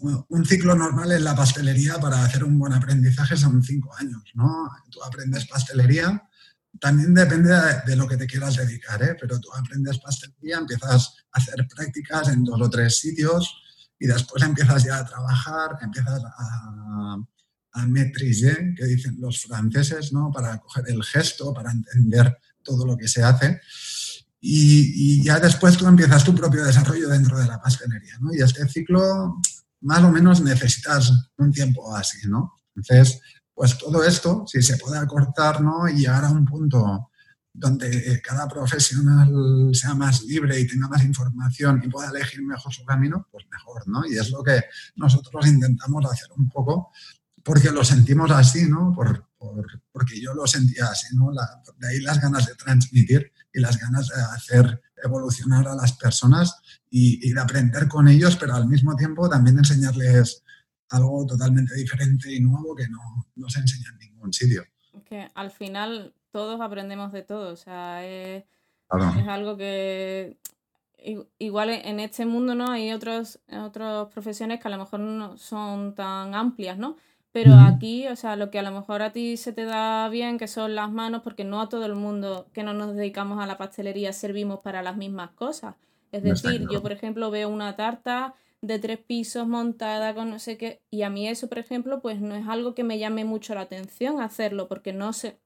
un 0.00 0.45
ciclo 0.45 0.75
normal 0.75 1.11
en 1.11 1.25
la 1.25 1.35
pastelería 1.35 1.99
para 1.99 2.23
hacer 2.23 2.45
un 2.45 2.59
buen 2.59 2.73
aprendizaje 2.73 3.37
son 3.37 3.62
5 3.62 3.97
años, 3.97 4.23
¿no? 4.35 4.71
Tú 4.91 5.03
aprendes 5.03 5.47
pastelería, 5.47 6.29
también 6.79 7.15
depende 7.15 7.50
de, 7.87 7.97
lo 7.97 8.07
que 8.07 8.19
te 8.19 8.27
quieras 8.27 8.57
dedicar, 8.57 9.03
¿eh? 9.03 9.17
Pero 9.19 9.41
tú 9.41 9.49
aprendes 9.55 9.99
pastelería, 9.99 10.59
empiezas 10.59 11.15
a 11.33 11.38
hacer 11.38 11.67
prácticas 11.67 12.29
en 12.29 12.45
dos 12.45 12.61
o 12.61 12.69
tres 12.69 12.99
sitios 12.99 13.62
y 13.99 14.07
después 14.07 14.43
empiezas 14.43 14.85
ya 14.85 14.99
a 14.99 15.05
trabajar, 15.05 15.79
empiezas 15.81 16.23
a 16.25 17.17
a 17.78 17.87
maîtriser, 17.87 18.75
que 18.75 18.85
dicen 18.85 19.16
los 19.20 19.42
franceses, 19.42 20.12
¿no? 20.12 20.30
para 20.30 20.58
coger 20.58 20.85
el 20.88 21.02
gesto, 21.02 21.52
para 21.52 21.70
entender 21.70 22.37
todo 22.62 22.85
lo 22.85 22.97
que 22.97 23.08
se 23.08 23.23
hace. 23.23 23.61
Y, 24.40 25.23
ya 25.23 25.40
después 25.40 25.76
tú 25.76 25.87
empiezas 25.87 26.25
tu 26.25 26.35
propio 26.35 26.64
desarrollo 26.64 27.08
dentro 27.08 27.38
de 27.38 27.47
la 27.47 27.61
pastelería. 27.61 28.18
¿no? 28.20 28.32
Y 28.35 28.40
este 28.40 28.66
ciclo, 28.68 29.40
más 29.80 30.02
o 30.02 30.11
menos, 30.11 30.40
necesitas 30.40 31.12
un 31.37 31.52
tiempo 31.52 31.94
así. 31.94 32.28
¿no? 32.28 32.54
Entonces, 32.76 33.20
pues 33.54 33.76
todo 33.78 34.04
esto, 34.04 34.44
si 34.47 34.62
se 34.62 34.76
puede 34.76 34.99
acortar 34.99 35.61
¿no? 35.61 35.88
y 35.88 35.99
llegar 35.99 36.25
a 36.25 36.30
un 36.30 36.44
punto 36.44 37.11
donde 37.58 38.20
cada 38.23 38.47
profesional 38.47 39.70
sea 39.73 39.94
más 39.94 40.23
libre 40.23 40.61
y 40.61 40.66
tenga 40.66 40.88
más 40.88 41.02
información 41.04 41.80
y 41.85 41.88
pueda 41.88 42.11
elegir 42.11 42.42
mejor 42.42 42.73
su 42.73 42.85
camino, 42.85 43.26
pues 43.32 43.47
mejor, 43.50 43.88
¿no? 43.88 44.06
Y 44.06 44.16
es 44.16 44.30
lo 44.30 44.44
que 44.44 44.62
nosotros 44.97 45.47
intentamos 45.47 46.04
hacer 46.06 46.28
un 46.37 46.49
poco 46.49 46.92
porque 47.49 47.71
lo 47.71 47.83
sentimos 47.83 48.31
así, 48.31 48.69
¿no? 48.69 48.93
Por, 48.95 49.26
porque 49.90 50.21
yo 50.21 50.35
lo 50.35 50.47
sentía 50.47 50.85
así, 50.85 51.17
¿no? 51.17 51.31
de 51.78 51.88
ahí 51.88 51.99
las 52.00 52.21
ganas 52.21 52.47
de 52.47 52.55
transmitir 52.57 53.33
y 53.55 53.61
las 53.61 53.78
ganas 53.78 54.09
de 54.09 54.21
hacer 54.37 54.83
evolucionar 55.02 55.67
a 55.67 55.75
las 55.75 55.95
personas 55.95 56.61
y, 56.90 57.33
de 57.33 57.40
aprender 57.40 57.88
con 57.88 58.07
ellos, 58.07 58.37
pero 58.37 58.55
al 58.55 58.69
mismo 58.69 58.95
tiempo 58.97 59.31
también 59.31 59.57
enseñarles 59.57 60.45
algo 60.90 61.25
totalmente 61.25 61.75
diferente 61.75 62.31
y 62.31 62.40
nuevo 62.40 62.76
que 62.76 62.87
no, 62.87 63.26
no 63.37 63.49
se 63.49 63.61
enseña 63.61 63.93
en 63.93 64.11
ningún 64.11 64.31
sitio. 64.31 64.64
Que 65.07 65.31
al 65.35 65.50
final 65.50 66.12
todos 66.31 66.61
aprendemos 66.61 67.12
de 67.12 67.23
todo, 67.23 67.55
o 67.55 67.57
sea, 67.57 68.05
es, 68.05 68.45
es 68.93 69.26
algo 69.26 69.57
que 69.57 70.37
igual 71.38 71.71
en 71.71 71.99
este 71.99 72.26
mundo 72.26 72.55
no 72.55 72.71
hay 72.71 72.93
otros, 72.93 73.40
otras 73.50 74.09
profesiones 74.09 74.61
que 74.61 74.69
a 74.69 74.71
lo 74.71 74.76
mejor 74.76 75.00
no 75.00 75.38
son 75.38 75.95
tan 75.95 76.35
amplias, 76.35 76.76
¿no? 76.76 76.97
Pero 77.32 77.54
aquí, 77.54 78.08
o 78.08 78.16
sea, 78.16 78.37
lo 78.37 78.50
que 78.50 78.58
a 78.58 78.62
lo 78.62 78.70
mejor 78.73 79.02
a 79.02 79.12
ti 79.12 79.37
se 79.37 79.52
te 79.52 79.64
da 79.64 80.08
bien, 80.08 80.38
que 80.38 80.49
son 80.49 80.75
las 80.75 80.90
manos, 80.90 81.23
porque 81.23 81.44
no 81.44 81.61
a 81.61 81.68
todo 81.68 81.85
el 81.85 81.94
mundo 81.94 82.49
que 82.52 82.62
no 82.62 82.73
nos 82.73 82.94
dedicamos 82.97 83.38
a 83.42 83.47
la 83.47 83.58
pastelería 83.58 84.12
servimos 84.12 84.61
para 84.61 84.82
las 84.82 84.97
mismas 84.97 85.30
cosas. 85.32 85.76
Es 86.11 86.23
decir, 86.23 86.66
yo, 86.68 86.82
por 86.82 86.90
ejemplo, 86.92 87.30
veo 87.30 87.49
una 87.49 87.76
tarta 87.76 88.35
de 88.62 88.78
tres 88.78 88.99
pisos 88.99 89.47
montada 89.47 90.14
con 90.14 90.30
no 90.30 90.38
sé 90.38 90.56
qué, 90.56 90.80
y 90.90 91.02
a 91.02 91.11
mí 91.11 91.28
eso, 91.28 91.49
por 91.49 91.58
ejemplo, 91.58 92.00
pues 92.00 92.20
no 92.20 92.35
es 92.35 92.49
algo 92.49 92.75
que 92.75 92.82
me 92.82 92.99
llame 92.99 93.25
mucho 93.25 93.54
la 93.54 93.61
atención 93.62 94.20
hacerlo, 94.20 94.66
porque 94.66 94.92
no 94.92 95.12
sé, 95.12 95.38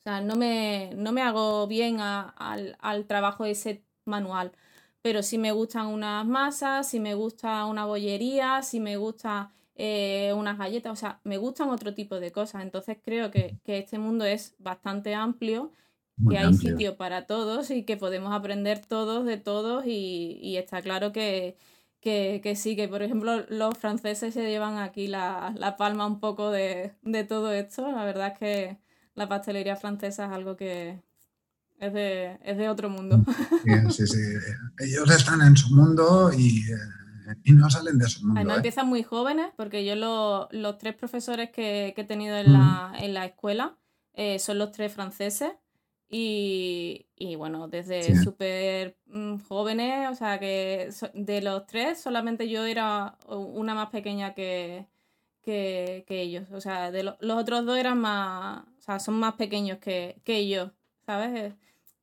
o 0.00 0.02
sea, 0.02 0.20
no 0.20 0.36
me, 0.36 0.92
no 0.96 1.12
me 1.12 1.22
hago 1.22 1.66
bien 1.66 2.00
al, 2.00 2.76
al 2.80 3.06
trabajo 3.06 3.46
ese 3.46 3.82
manual, 4.04 4.52
pero 5.00 5.22
sí 5.22 5.38
me 5.38 5.52
gustan 5.52 5.86
unas 5.86 6.26
masas, 6.26 6.88
si 6.88 7.00
me 7.00 7.14
gusta 7.14 7.64
una 7.64 7.86
bollería, 7.86 8.62
si 8.62 8.80
me 8.80 8.96
gusta 8.98 9.52
eh, 9.76 10.32
unas 10.36 10.56
galletas, 10.56 10.92
o 10.92 10.96
sea, 10.96 11.20
me 11.24 11.36
gustan 11.36 11.68
otro 11.70 11.94
tipo 11.94 12.20
de 12.20 12.32
cosas. 12.32 12.62
Entonces 12.62 12.98
creo 13.02 13.30
que, 13.30 13.58
este 13.66 13.98
mundo 13.98 14.24
es 14.24 14.54
bastante 14.58 15.14
amplio, 15.14 15.72
que 16.28 16.38
hay 16.38 16.54
sitio 16.54 16.96
para 16.96 17.26
todos 17.26 17.72
y 17.72 17.82
que 17.82 17.96
podemos 17.96 18.32
aprender 18.32 18.80
todos 18.86 19.26
de 19.26 19.36
todos 19.36 19.84
y, 19.86 20.56
está 20.56 20.80
claro 20.80 21.12
que, 21.12 21.56
sí, 22.54 22.76
que 22.76 22.88
por 22.88 23.02
ejemplo 23.02 23.44
los 23.48 23.76
franceses 23.76 24.34
se 24.34 24.48
llevan 24.48 24.78
aquí 24.78 25.08
la, 25.08 25.74
palma 25.76 26.06
un 26.06 26.20
poco 26.20 26.50
de, 26.50 26.94
todo 27.28 27.52
esto. 27.52 27.90
La 27.90 28.04
verdad 28.04 28.32
es 28.32 28.38
que 28.38 28.78
la 29.16 29.28
pastelería 29.28 29.76
francesa 29.76 30.26
es 30.26 30.32
algo 30.32 30.56
que 30.56 31.02
es 31.80 31.92
de, 31.92 32.38
es 32.44 32.58
de 32.58 32.68
otro 32.68 32.88
mundo. 32.90 33.24
Sí, 33.90 34.06
sí, 34.06 34.22
Ellos 34.78 35.10
están 35.10 35.42
en 35.42 35.56
su 35.56 35.74
mundo 35.74 36.30
y... 36.32 36.60
Eh, 36.70 37.03
y 37.44 37.52
no 37.52 37.70
salen 37.70 37.98
de 37.98 38.08
su 38.08 38.24
mundo. 38.24 38.38
Además, 38.38 38.56
¿eh? 38.56 38.58
empiezan 38.58 38.88
muy 38.88 39.02
jóvenes, 39.02 39.48
porque 39.56 39.84
yo 39.84 39.94
los 40.50 40.78
tres 40.78 40.94
profesores 40.94 41.50
que, 41.50 41.94
he 41.96 42.04
tenido 42.04 42.36
en, 42.36 42.52
la, 42.52 43.24
escuela 43.24 43.76
eh, 44.14 44.38
son 44.38 44.58
los 44.58 44.72
tres 44.72 44.92
franceses. 44.92 45.52
Y, 46.16 47.06
bueno, 47.36 47.66
desde 47.66 48.22
súper 48.22 48.96
mm, 49.06 49.38
jóvenes, 49.48 50.10
o 50.10 50.14
sea 50.14 50.38
que 50.38 50.90
de 51.12 51.42
los 51.42 51.66
tres 51.66 52.00
solamente 52.00 52.48
yo 52.48 52.64
era 52.66 53.18
una 53.26 53.74
más 53.74 53.90
pequeña 53.90 54.32
que, 54.32 54.86
que, 55.42 56.04
ellos. 56.08 56.50
O 56.52 56.60
sea, 56.60 56.92
de 56.92 57.02
los 57.02 57.16
otros 57.20 57.66
dos 57.66 57.76
eran 57.76 57.98
más, 57.98 58.62
o 58.78 58.82
sea, 58.82 59.00
son 59.00 59.14
más 59.14 59.34
pequeños 59.34 59.78
que, 59.78 60.20
que 60.24 60.48
yo, 60.48 60.70
¿sabes? 61.04 61.54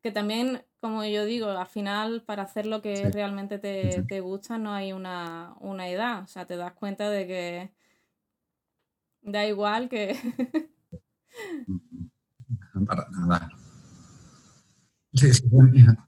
Que 0.02 0.12
también 0.12 0.64
como 0.82 1.06
yo 1.06 1.26
digo, 1.26 1.50
al 1.50 1.68
final 1.68 2.24
para 2.24 2.44
hacer 2.44 2.66
lo 2.66 2.82
que 2.82 3.10
realmente 3.12 3.60
te, 3.60 4.20
gusta 4.20 4.58
no 4.58 4.74
hay 4.74 4.92
una, 4.92 5.56
edad. 5.88 6.24
O 6.24 6.28
sea, 6.28 6.46
te 6.46 6.58
das 6.58 6.74
cuenta 6.74 7.10
de 7.10 7.28
que 7.28 7.72
da 9.22 9.46
igual 9.46 9.88
que... 9.88 10.18
para 12.88 13.08
nada. 13.12 13.50
Sí, 15.14 15.32
sí. 15.32 15.44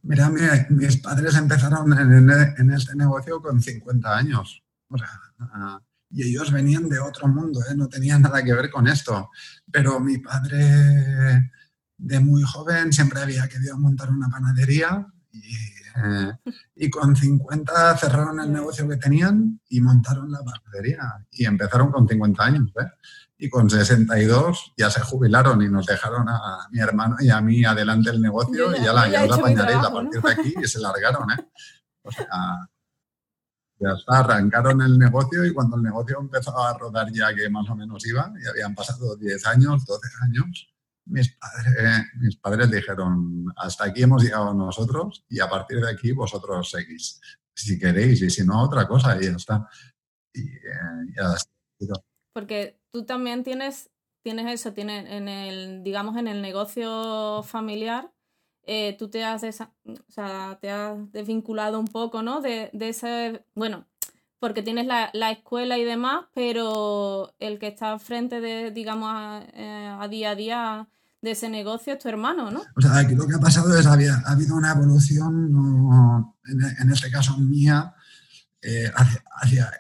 Mira, 0.02 0.32
mis 0.70 0.98
padres 0.98 1.36
empezaron 1.36 1.94
en, 1.94 2.72
este 2.72 2.96
negocio 2.96 3.42
con 3.42 3.62
50 3.62 4.18
años. 4.18 4.64
O 4.88 4.98
sea, 4.98 5.20
y 6.10 6.24
ellos 6.24 6.52
venían 6.52 6.90
de 6.90 7.00
otro 7.00 7.28
mundo, 7.28 7.60
¿eh? 7.70 7.76
no 7.76 7.88
tenían 7.90 8.24
nada 8.24 8.44
que 8.44 8.54
ver 8.54 8.72
con 8.72 8.88
esto. 8.88 9.30
Pero 9.72 10.00
mi 10.00 10.18
padre 10.18 11.52
de 11.98 12.20
muy 12.20 12.44
joven 12.44 12.92
siempre 12.92 13.22
había 13.22 13.48
querido 13.48 13.78
montar 13.78 14.10
una 14.10 14.30
panadería 14.30 15.08
eh, 15.34 16.32
y, 16.76 16.90
con 16.90 17.16
50 17.16 17.98
cerraron 17.98 18.40
el 18.40 18.52
negocio 18.52 18.88
que 18.88 18.98
tenían 18.98 19.60
y 19.70 19.80
montaron 19.82 20.32
la 20.32 20.40
panadería. 20.44 21.26
Y 21.32 21.46
empezaron 21.46 21.92
con 21.92 22.08
50 22.08 22.44
años. 22.44 22.72
¿eh? 22.80 22.88
Y 23.38 23.50
con 23.50 23.70
62 23.70 24.74
ya 24.78 24.90
se 24.90 25.02
jubilaron 25.02 25.62
y 25.62 25.70
nos 25.70 25.86
dejaron 25.86 26.28
a 26.30 26.68
mi 26.72 26.80
hermano 26.80 27.18
y 27.20 27.30
a 27.30 27.42
mí 27.42 27.64
adelante 27.64 28.10
el 28.10 28.22
negocio 28.22 28.76
y 28.76 28.84
ya 28.84 28.94
la, 28.94 29.08
ya 29.10 29.24
apañaréis 29.24 29.80
a 29.80 29.92
partir 29.92 30.22
de 30.22 30.32
aquí 30.32 30.54
y 30.64 30.68
se 30.68 30.80
largaron. 30.80 31.30
¿eh? 31.32 31.48
O 32.04 32.12
sea, 32.12 32.28
ya 33.80 33.90
está, 33.92 34.20
arrancaron 34.20 34.82
el 34.82 34.98
negocio 34.98 35.46
y 35.46 35.54
cuando 35.54 35.76
el 35.78 35.84
negocio 35.84 36.20
empezó 36.20 36.58
a 36.58 36.78
rodar 36.78 37.12
ya 37.12 37.34
que 37.36 37.50
más 37.50 37.70
o 37.70 37.76
menos 37.76 38.06
iba, 38.06 38.32
y 38.42 38.48
habían 38.48 38.76
pasado 38.76 39.16
10 39.16 39.46
años, 39.48 39.86
12 39.86 40.08
años, 40.22 40.73
mis 41.06 41.36
padres, 41.38 42.06
mis 42.20 42.38
padres 42.38 42.72
dijeron, 42.72 43.46
hasta 43.58 43.86
aquí 43.86 44.04
hemos 44.04 44.24
llegado 44.24 44.54
nosotros 44.54 45.26
y 45.30 45.40
a 45.40 45.50
partir 45.50 45.80
de 45.80 45.92
aquí 45.92 46.12
vosotros 46.12 46.70
seguís, 46.70 47.20
si 47.56 47.78
queréis, 47.78 48.22
y 48.22 48.30
si 48.30 48.46
no, 48.46 48.64
otra 48.64 48.88
cosa, 48.88 49.18
y 49.22 49.26
ya 49.26 49.32
está. 49.32 49.68
Y 50.34 50.48
eh, 50.48 51.14
ya 51.16 51.36
Porque 52.34 52.80
tú 52.92 53.06
también 53.06 53.44
tienes, 53.44 53.92
tienes 54.24 54.52
eso, 54.52 54.74
tienes 54.74 55.10
en 55.10 55.28
el, 55.28 55.84
digamos, 55.84 56.18
en 56.18 56.28
el 56.28 56.42
negocio 56.42 57.44
familiar, 57.44 58.14
eh, 58.66 58.96
tú 58.98 59.10
te 59.10 59.24
has, 59.24 59.42
te 59.42 60.70
has 60.70 61.12
desvinculado 61.12 61.80
un 61.80 61.88
poco, 61.88 62.24
¿no? 62.24 62.40
De, 62.40 62.70
de 62.74 62.90
ese, 62.90 63.46
bueno, 63.56 63.88
porque 64.44 64.62
tienes 64.62 64.86
la, 64.88 65.32
escuela 65.32 65.78
y 65.78 65.86
demás, 65.86 66.26
pero 66.36 67.34
el 67.40 67.60
que 67.60 67.68
está 67.68 67.98
frente 67.98 68.42
de, 68.42 68.72
digamos, 68.72 69.10
a, 69.10 69.42
eh, 69.54 69.98
a 69.98 70.06
día 70.10 70.32
a 70.32 70.36
día 70.36 70.90
de 71.22 71.32
ese 71.32 71.48
negocio 71.48 71.94
es 71.94 72.00
tu 72.00 72.10
hermano, 72.10 72.52
¿no? 72.52 72.62
O 72.76 72.82
sea, 72.82 72.98
aquí 72.98 73.16
lo 73.16 73.26
que 73.26 73.36
ha 73.36 73.40
pasado 73.40 73.74
es 73.74 73.88
que 73.88 74.10
ha 74.10 74.20
habido 74.26 74.58
una 74.58 74.74
evolución, 74.74 75.50
en, 76.78 76.92
este 76.92 77.10
caso 77.10 77.38
mía, 77.38 77.96
eh, 78.62 78.92
hacia, 79.38 79.72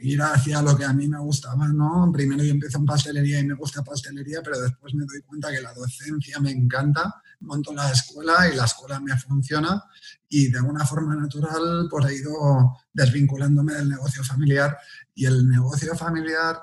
ir 0.00 0.22
hacia 0.22 0.62
lo 0.62 0.76
que 0.76 0.84
a 0.84 0.92
mí 0.92 1.08
me 1.08 1.18
gustaba, 1.18 1.66
¿no? 1.66 2.08
Primero 2.12 2.44
yo 2.44 2.52
empiezo 2.52 2.78
en 2.78 2.86
pastelería 2.86 3.40
y 3.40 3.46
me 3.46 3.54
gusta 3.54 3.82
pastelería, 3.82 4.42
pero 4.44 4.60
después 4.60 4.94
me 4.94 5.06
doy 5.06 5.22
cuenta 5.22 5.50
que 5.50 5.60
la 5.60 5.74
docencia 5.74 6.38
me 6.38 6.52
encanta, 6.52 7.20
monto 7.44 7.72
la 7.72 7.90
escuela 7.90 8.48
y 8.52 8.56
la 8.56 8.64
escuela 8.64 9.00
me 9.00 9.16
funciona 9.18 9.82
y 10.28 10.48
de 10.48 10.58
alguna 10.58 10.84
forma 10.84 11.14
natural 11.14 11.86
pues 11.90 12.06
he 12.06 12.16
ido 12.16 12.76
desvinculándome 12.92 13.74
del 13.74 13.88
negocio 13.88 14.24
familiar 14.24 14.76
y 15.14 15.26
el 15.26 15.48
negocio 15.48 15.94
familiar 15.94 16.58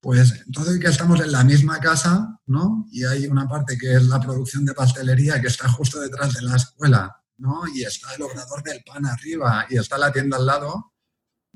pues 0.00 0.44
y 0.48 0.78
que 0.78 0.88
estamos 0.88 1.20
en 1.20 1.32
la 1.32 1.42
misma 1.42 1.80
casa, 1.80 2.38
¿no? 2.46 2.86
Y 2.92 3.04
hay 3.04 3.26
una 3.26 3.48
parte 3.48 3.76
que 3.76 3.94
es 3.94 4.04
la 4.04 4.20
producción 4.20 4.64
de 4.64 4.74
pastelería 4.74 5.40
que 5.40 5.48
está 5.48 5.68
justo 5.68 5.98
detrás 5.98 6.34
de 6.34 6.42
la 6.42 6.56
escuela, 6.56 7.20
¿no? 7.38 7.62
Y 7.74 7.82
está 7.82 8.14
el 8.14 8.22
obrador 8.22 8.62
del 8.62 8.82
pan 8.84 9.06
arriba 9.06 9.66
y 9.68 9.76
está 9.76 9.98
la 9.98 10.12
tienda 10.12 10.36
al 10.36 10.46
lado, 10.46 10.92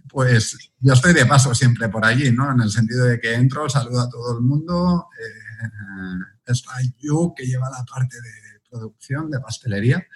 pues 0.09 0.73
yo 0.81 0.93
estoy 0.93 1.13
de 1.15 1.27
paso 1.27 1.55
siempre 1.55 1.89
por 1.89 2.05
allí, 2.05 2.33
¿no? 2.33 2.53
En 2.53 2.61
el 2.61 2.71
sentido 2.71 3.05
de 3.07 3.21
que 3.21 3.35
entro, 3.35 3.69
saludo 3.69 4.01
a 4.01 4.11
todo 4.11 4.37
el 4.37 4.43
mundo, 4.43 5.07
eh, 5.19 6.53
está 6.53 6.73
yo 6.99 7.33
que 7.37 7.47
lleva 7.47 7.71
la 7.71 7.85
parte 7.85 8.17
de 8.21 8.42
producción 8.73 9.31
de 9.31 9.41
pastelería 9.41 10.07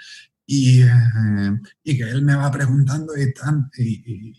y, 0.46 0.82
eh, 0.82 1.60
y 1.82 1.96
que 1.96 2.04
él 2.04 2.22
me 2.22 2.34
va 2.34 2.50
preguntando 2.50 3.16
y, 3.16 3.32
tan, 3.34 3.70
y 3.76 4.32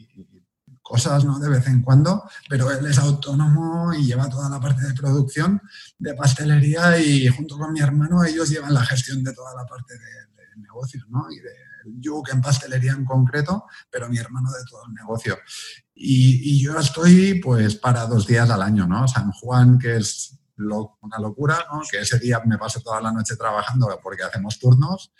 cosas 0.82 1.26
¿no? 1.26 1.38
de 1.38 1.50
vez 1.50 1.68
en 1.68 1.82
cuando, 1.82 2.24
pero 2.50 2.72
él 2.72 2.86
es 2.86 2.98
autónomo 2.98 3.94
y 3.94 4.06
lleva 4.06 4.30
toda 4.30 4.50
la 4.50 4.60
parte 4.60 4.88
de 4.88 4.94
producción 4.94 5.62
de 6.00 6.14
pastelería 6.14 6.98
y 7.00 7.28
junto 7.28 7.58
con 7.58 7.74
mi 7.74 7.82
hermano 7.82 8.24
ellos 8.24 8.50
llevan 8.50 8.74
la 8.74 8.86
gestión 8.86 9.24
de 9.24 9.34
toda 9.34 9.54
la 9.54 9.66
parte 9.66 9.94
de, 9.94 10.00
de 10.00 10.62
negocios 10.62 11.06
¿no? 11.10 11.26
y 11.30 11.40
del 11.40 12.00
yuk 12.00 12.30
en 12.30 12.42
pastelería 12.42 12.94
en 12.94 13.06
concreto, 13.06 13.66
pero 13.90 14.10
mi 14.10 14.18
hermano 14.18 14.50
de 14.52 14.64
todo 14.70 14.82
el 14.88 14.94
negocio. 14.94 15.38
Y, 15.94 16.62
yo 16.62 16.78
estoy 16.80 17.36
pues 17.42 17.76
para 17.76 18.06
dos 18.06 18.28
días 18.28 18.50
al 18.50 18.62
año, 18.62 18.88
¿no? 18.88 19.08
San 19.08 19.32
Juan, 19.32 19.80
que 19.80 19.98
es 19.98 20.38
una 20.58 21.20
locura, 21.20 21.66
¿no? 21.72 21.82
que 21.90 22.00
ese 22.00 22.20
día 22.20 22.42
me 22.46 22.58
paso 22.58 22.82
toda 22.82 23.02
la 23.02 23.12
noche 23.12 23.36
trabajando 23.36 23.88
porque 24.02 24.24
hacemos 24.24 24.60
turnos 24.60 25.12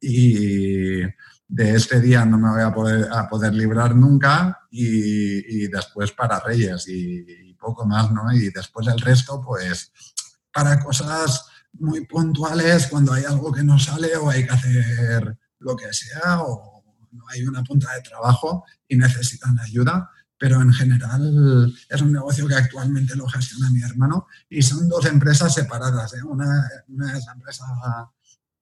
y 0.00 1.00
de 1.46 1.74
este 1.74 2.00
día 2.00 2.24
no 2.24 2.38
me 2.38 2.50
voy 2.50 2.62
a 2.62 2.72
poder, 2.72 3.08
a 3.12 3.28
poder 3.28 3.54
librar 3.54 3.94
nunca 3.94 4.66
y, 4.70 5.66
después 5.68 6.12
para 6.12 6.40
Reyes 6.40 6.86
y, 6.88 7.54
poco 7.54 7.86
más, 7.86 8.10
¿no? 8.10 8.30
Y 8.30 8.50
después 8.50 8.86
el 8.88 9.00
resto, 9.00 9.40
pues 9.40 9.90
para 10.52 10.78
cosas 10.84 11.46
muy 11.72 12.04
puntuales 12.04 12.88
cuando 12.88 13.14
hay 13.14 13.24
algo 13.24 13.50
que 13.50 13.62
no 13.62 13.78
sale 13.78 14.14
o 14.16 14.28
hay 14.28 14.44
que 14.44 14.52
hacer 14.52 15.38
lo 15.60 15.74
que 15.74 15.90
sea 15.94 16.42
o 16.42 16.84
no 17.12 17.24
hay 17.28 17.46
una 17.46 17.64
punta 17.64 17.94
de 17.94 18.02
trabajo 18.02 18.64
y 18.86 18.96
necesitan 18.96 19.58
ayuda. 19.60 20.10
Pero 20.38 20.60
en 20.60 20.72
general 20.72 21.74
es 21.88 22.02
un 22.02 22.12
negocio 22.12 22.46
que 22.46 22.54
actualmente 22.54 23.16
lo 23.16 23.26
gestiona 23.28 23.70
mi 23.70 23.82
hermano 23.82 24.26
y 24.48 24.62
son 24.62 24.88
dos 24.88 25.06
empresas 25.06 25.54
separadas. 25.54 26.14
¿eh? 26.14 26.22
Una, 26.24 26.68
una 26.88 27.16
es 27.16 27.24
la 27.26 27.32
empresa 27.32 27.64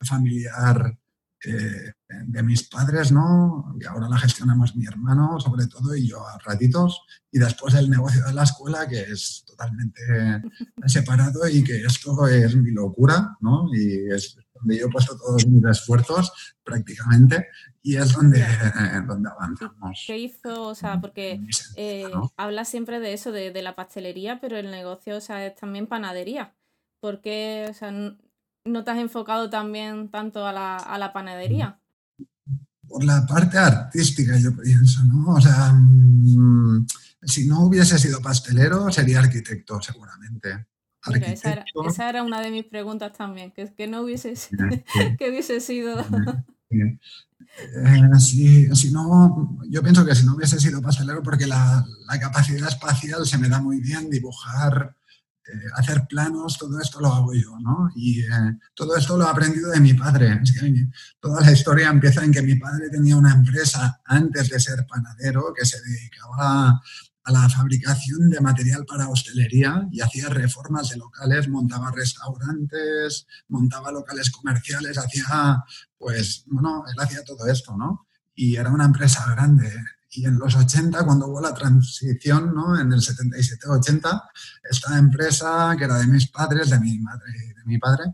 familiar 0.00 0.98
eh, 1.44 1.92
de 2.26 2.42
mis 2.44 2.68
padres, 2.68 3.11
¿no? 3.11 3.74
Y 3.80 3.85
ahora 3.87 4.08
la 4.08 4.16
gestionamos 4.16 4.76
mi 4.76 4.87
hermano, 4.87 5.40
sobre 5.40 5.66
todo, 5.66 5.96
y 5.96 6.06
yo 6.06 6.24
a 6.24 6.38
ratitos. 6.38 7.00
Y 7.32 7.38
después 7.40 7.74
el 7.74 7.90
negocio 7.90 8.24
de 8.24 8.32
la 8.32 8.44
escuela, 8.44 8.87
que 8.87 9.00
es 9.00 9.44
totalmente 9.44 10.00
separado 10.87 11.48
y 11.48 11.64
que 11.64 11.82
esto 11.82 12.28
es 12.28 12.54
mi 12.54 12.70
locura, 12.70 13.37
¿no? 13.40 13.68
Y 13.74 14.08
es 14.12 14.37
donde 14.62 14.79
yo 14.79 14.87
he 14.87 14.90
puesto 14.90 15.16
todos 15.16 15.46
mis 15.46 15.64
esfuerzos 15.64 16.33
prácticamente 16.62 17.48
y 17.83 17.96
es 17.96 18.12
donde, 18.12 18.38
donde 19.07 19.29
avanzamos. 19.29 20.05
¿Qué 20.07 20.18
hizo? 20.18 20.68
O 20.68 20.75
sea, 20.75 21.01
porque 21.01 21.40
eh, 21.77 22.11
habla 22.37 22.64
siempre 22.64 23.01
de 23.01 23.12
eso, 23.12 23.33
de, 23.33 23.51
de, 23.51 23.62
la 23.62 23.75
pastelería, 23.75 24.40
pero 24.40 24.57
el 24.57 24.70
negocio, 24.70 25.16
o 25.16 25.20
sea, 25.20 25.44
es 25.44 25.57
también 25.57 25.87
panadería. 25.87 26.55
Porque, 27.01 27.66
o 27.68 27.75
sea, 27.75 27.92
no 28.64 28.85
te 28.85 28.90
has 28.90 28.98
enfocado 28.98 29.51
también 29.51 30.09
tanto 30.11 30.46
a 30.46 30.53
la, 30.53 30.77
a 30.77 30.98
la 30.98 31.12
panadería? 31.12 31.81
Por 32.87 33.05
la 33.05 33.27
parte 33.27 33.59
artística, 33.59 34.37
yo 34.38 34.55
pienso, 34.57 35.03
¿no? 35.05 35.35
O 35.35 35.40
sea, 35.40 35.72
mm, 35.72 36.87
si 37.22 37.46
no 37.46 37.64
hubiese 37.64 37.98
sido 37.98 38.20
pastelero, 38.20 38.90
sería 38.92 39.20
arquitecto, 39.20 39.81
seguramente. 39.81 40.66
Esa, 41.24 42.08
era, 42.08 42.22
una 42.22 42.40
de 42.40 42.50
mis 42.50 42.64
preguntas 42.64 43.12
también, 43.12 43.50
que, 43.50 43.72
que 43.74 43.86
no 43.86 44.02
hubiese, 44.02 44.34
que 45.18 45.30
hubiese 45.30 45.60
sido... 45.60 46.04
Eh, 47.58 48.18
si, 48.18 48.90
no, 48.90 49.58
yo 49.68 49.82
pienso 49.82 50.06
que 50.06 50.14
si 50.14 50.24
no 50.24 50.34
hubiese 50.34 50.58
sido 50.58 50.80
pastelero, 50.80 51.22
porque 51.22 51.46
la, 51.46 51.84
capacidad 52.20 52.68
espacial 52.68 53.26
se 53.26 53.38
me 53.38 53.48
da 53.48 53.60
muy 53.60 53.80
bien, 53.80 54.08
dibujar, 54.08 54.96
eh, 55.46 55.66
hacer 55.76 56.06
planos, 56.08 56.56
todo 56.56 56.80
esto 56.80 57.00
lo 57.00 57.12
hago 57.12 57.34
yo, 57.34 57.58
¿no? 57.60 57.90
Y 57.94 58.20
eh, 58.20 58.58
todo 58.74 58.96
esto 58.96 59.18
lo 59.18 59.26
he 59.26 59.28
aprendido 59.28 59.70
de 59.70 59.80
mi 59.80 59.92
padre. 59.92 60.40
toda 61.20 61.40
la 61.40 61.52
historia 61.52 61.90
empieza 61.90 62.24
en 62.24 62.32
que 62.32 62.42
mi 62.42 62.54
padre 62.54 62.88
tenía 62.90 63.16
una 63.16 63.34
empresa 63.34 64.00
antes 64.04 64.48
de 64.48 64.60
ser 64.60 64.86
panadero 64.86 65.52
que 65.54 65.66
se 65.66 65.80
dedicaba 65.82 66.80
a 67.24 67.32
la 67.32 67.48
fabricación 67.48 68.30
de 68.30 68.40
material 68.40 68.85
para 68.85 69.08
hostelería 69.08 69.87
y 69.90 70.00
hacía 70.00 70.28
reformas 70.28 70.88
de 70.90 70.96
locales, 70.96 71.48
montaba 71.48 71.92
restaurantes, 71.92 73.26
montaba 73.48 73.92
locales 73.92 74.30
comerciales, 74.30 74.98
hacía, 74.98 75.62
pues, 75.96 76.44
bueno, 76.46 76.85
él 76.88 76.96
hacía 76.98 77.22
todo 77.24 77.46
esto, 77.46 77.76
¿no? 77.76 78.06
Y 78.35 78.56
era 78.56 78.70
una 78.70 78.87
empresa 78.87 79.24
grande. 79.30 79.72
Y 80.11 80.26
en 80.26 80.38
los 80.38 80.54
80, 80.56 81.04
cuando 81.04 81.28
hubo 81.28 81.40
la 81.40 81.54
transición, 81.54 82.52
¿no? 82.54 82.78
En 82.78 82.92
el 82.92 83.00
77-80, 83.00 84.22
esta 84.68 84.98
empresa, 84.98 85.74
que 85.78 85.85
era 85.85 85.98
de 85.98 86.06
mis 86.06 86.28
padres, 86.28 86.70
de 86.70 86.80
mi 86.80 86.98
madre 86.98 87.30
y 87.50 87.54
de 87.54 87.64
mi 87.64 87.78
padre, 87.78 88.04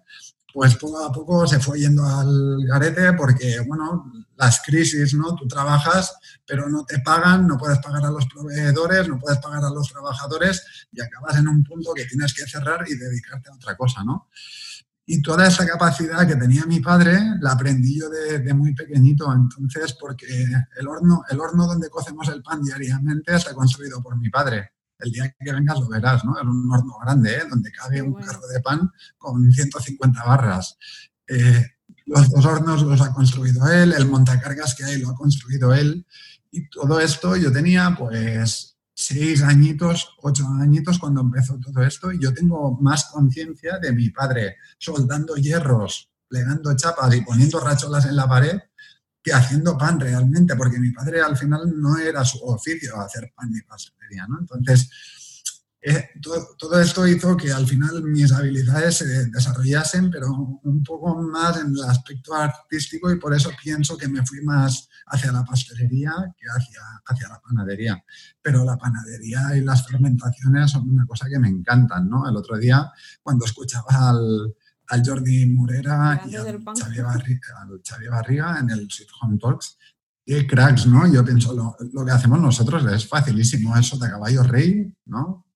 pues 0.53 0.77
poco 0.77 1.05
a 1.05 1.13
poco 1.13 1.47
se 1.47 1.61
fue 1.61 1.81
yendo 1.81 2.05
al 2.05 2.65
garete 2.67 3.13
porque, 3.15 3.61
bueno, 3.67 4.13
las 4.39 4.63
crisis, 4.63 5.15
¿no? 5.15 5.35
Tú 5.35 5.47
trabajas, 5.49 6.15
pero 6.47 6.69
no 6.69 6.85
te 6.85 7.01
pagan, 7.01 7.47
no 7.47 7.59
puedes 7.59 7.79
pagar 7.79 8.05
a 8.05 8.11
los 8.11 8.25
proveedores, 8.27 9.09
no 9.09 9.19
puedes 9.19 9.39
pagar 9.41 9.65
a 9.65 9.71
los 9.71 9.89
trabajadores 9.89 10.89
y 10.93 11.01
acabas 11.01 11.37
en 11.37 11.49
un 11.49 11.65
punto 11.65 11.93
que 11.93 12.07
tienes 12.07 12.33
que 12.33 12.47
cerrar 12.47 12.85
y 12.89 12.95
dedicarte 12.97 13.51
a 13.51 13.55
otra 13.55 13.77
cosa, 13.77 14.05
¿no? 14.05 14.29
Y 15.05 15.23
toda 15.23 15.47
esa 15.47 15.67
capacidad 15.67 16.27
que 16.27 16.37
tenía 16.37 16.67
mi 16.67 16.81
padre 16.81 17.19
la 17.41 17.53
aprendí 17.53 17.99
yo 17.99 18.09
de, 18.11 18.55
muy 18.55 18.75
pequeñito, 18.75 19.33
entonces, 19.33 19.97
porque 19.99 20.27
el 20.79 20.87
horno, 20.87 21.25
el 21.31 21.41
horno 21.41 21.67
donde 21.67 21.91
cocemos 21.91 22.29
el 22.29 22.43
pan 22.43 22.63
diariamente 22.63 23.35
está 23.35 23.55
construido 23.55 24.01
por 24.01 24.17
mi 24.19 24.29
padre. 24.31 24.73
El 24.99 25.11
día 25.11 25.35
que 25.41 25.53
vengas 25.53 25.81
lo 25.81 25.89
verás, 25.89 26.25
¿no? 26.25 26.37
Es 26.37 26.43
un 26.43 26.71
horno 26.71 26.99
grande, 27.03 27.37
¿eh? 27.37 27.45
donde 27.49 27.73
cabe 27.73 28.03
un 28.03 28.15
carro 28.15 28.47
de 28.49 28.61
pan 28.61 28.93
con 29.17 29.51
150 29.51 30.25
barras. 30.25 30.77
Eh, 31.27 31.78
los 32.09 32.31
dos 32.31 32.45
hornos 32.45 32.83
los 32.83 33.01
ha 33.01 33.13
construido 33.13 33.71
él, 33.71 33.93
el 33.93 34.07
montacargas 34.07 34.75
que 34.75 34.85
hay 34.85 35.01
lo 35.01 35.11
ha 35.11 35.15
construido 35.15 35.75
él. 35.75 36.07
Y 36.51 36.69
todo 36.71 36.99
esto 37.01 37.37
yo 37.37 37.53
tenía 37.53 37.95
pues 37.97 38.77
seis 38.95 39.43
añitos, 39.43 40.17
ocho 40.23 40.47
añitos 40.61 40.99
cuando 40.99 41.21
empezó 41.21 41.59
todo 41.61 41.83
esto 41.83 42.11
y 42.11 42.19
yo 42.21 42.33
tengo 42.33 42.79
más 42.81 43.05
conciencia 43.05 43.79
de 43.79 43.93
mi 43.93 44.11
padre 44.11 44.57
soldando 44.79 45.37
hierros, 45.37 46.11
plegando 46.27 46.75
chapas 46.75 47.15
y 47.15 47.21
poniendo 47.21 47.61
racholas 47.61 48.07
en 48.07 48.17
la 48.17 48.27
pared 48.27 48.59
que 49.23 49.33
haciendo 49.33 49.77
pan 49.77 50.01
realmente, 50.01 50.57
porque 50.57 50.79
mi 50.79 50.91
padre 50.91 51.21
al 51.21 51.37
final 51.37 51.75
no 51.77 51.99
era 51.99 52.25
su 52.25 52.39
oficio 52.39 52.99
hacer 52.99 53.33
pan 53.37 53.51
ni 53.53 53.61
pastelería, 53.61 54.27
¿no? 54.27 54.39
Entonces, 54.41 54.91
eh, 55.81 56.11
todo, 56.21 56.81
esto 56.81 57.07
hizo 57.07 57.37
que 57.37 57.53
al 57.53 57.65
final 57.65 58.03
mis 58.03 58.33
habilidades 58.33 58.97
se 58.97 59.27
desarrollasen, 59.27 60.11
pero 60.11 60.29
un 60.65 60.83
poco 60.83 61.15
más 61.23 61.61
en 61.61 61.69
el 61.69 61.85
aspecto 61.85 62.35
artístico 62.35 63.13
y 63.13 63.19
por 63.19 63.33
eso 63.33 63.51
pienso 63.63 63.97
que 63.97 64.09
me 64.09 64.27
fui 64.27 64.43
más 64.43 64.89
hacia 65.07 65.31
la 65.31 65.45
pastelería 65.45 66.13
que 66.37 66.47
hacia, 66.49 66.81
hacia 67.07 67.29
la 67.29 67.41
panadería. 67.41 68.05
Pero 68.43 68.65
la 68.65 68.77
panadería 68.77 69.57
y 69.57 69.61
las 69.61 69.87
fermentaciones 69.87 70.73
son 70.73 70.91
una 70.91 71.07
cosa 71.07 71.27
que 71.31 71.39
me 71.39 71.49
encantan, 71.49 72.09
¿no? 72.09 72.29
El 72.29 72.37
otro 72.37 72.59
día, 72.59 72.91
cuando 73.23 73.45
escuchaba 73.45 74.11
al, 74.11 74.55
al 74.89 75.03
Jordi 75.07 75.47
Murera 75.47 76.23
y 76.27 76.35
al 76.35 76.61
Xavier, 76.75 78.11
Barriga, 78.11 78.59
en 78.59 78.71
el 78.71 78.91
Sweet 78.91 79.11
Home 79.23 79.39
Talks, 79.39 79.79
qué 80.27 80.45
cracks, 80.45 80.87
¿no? 80.87 81.07
Yo 81.07 81.25
pienso, 81.25 81.55
lo, 81.55 81.77
lo, 81.93 82.05
que 82.05 82.11
hacemos 82.11 82.41
nosotros 82.41 82.85
es 82.93 83.07
facilísimo, 83.07 83.77
eso 83.77 83.97
de 83.97 84.11
caballo 84.11 84.43
rey, 84.43 84.93
¿no? 85.07 85.48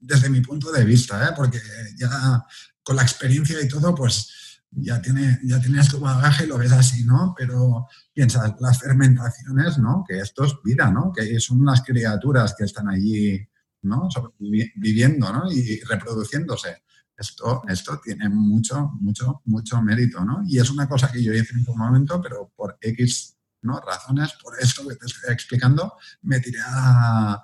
Desde 0.00 0.30
mi 0.30 0.40
punto 0.40 0.72
de 0.72 0.84
vista, 0.84 1.28
¿eh? 1.28 1.32
porque 1.36 1.60
ya 1.96 2.44
con 2.82 2.96
la 2.96 3.02
experiencia 3.02 3.60
y 3.60 3.68
todo, 3.68 3.94
pues 3.94 4.62
ya, 4.70 5.00
tiene, 5.00 5.38
ya 5.44 5.60
tienes 5.60 5.88
tu 5.88 6.00
bagaje 6.00 6.44
y 6.44 6.46
lo 6.46 6.58
ves 6.58 6.72
así, 6.72 7.04
¿no? 7.04 7.34
Pero 7.36 7.86
piensas, 8.12 8.54
las 8.60 8.78
fermentaciones, 8.78 9.78
¿no? 9.78 10.04
Que 10.06 10.20
esto 10.20 10.44
es 10.44 10.54
vida, 10.64 10.90
¿no? 10.90 11.12
Que 11.12 11.38
son 11.40 11.60
unas 11.60 11.82
criaturas 11.82 12.54
que 12.56 12.64
están 12.64 12.88
allí, 12.88 13.46
¿no? 13.82 14.08
Viviendo, 14.38 15.32
¿no? 15.32 15.50
Y 15.50 15.80
reproduciéndose. 15.80 16.82
Esto, 17.16 17.62
esto 17.66 17.98
tiene 18.04 18.28
mucho, 18.28 18.90
mucho, 19.00 19.40
mucho 19.46 19.80
mérito, 19.80 20.22
¿no? 20.24 20.42
Y 20.46 20.58
es 20.58 20.68
una 20.70 20.86
cosa 20.86 21.10
que 21.10 21.22
yo 21.22 21.32
hice 21.32 21.54
en 21.54 21.64
un 21.66 21.78
momento, 21.78 22.20
pero 22.20 22.52
por 22.54 22.76
X 22.80 23.36
¿no? 23.62 23.80
razones, 23.80 24.32
por 24.42 24.58
esto 24.60 24.86
que 24.86 24.96
te 24.96 25.06
estoy 25.06 25.32
explicando, 25.32 25.94
me 26.22 26.40
tiré 26.40 26.58
a, 26.64 27.42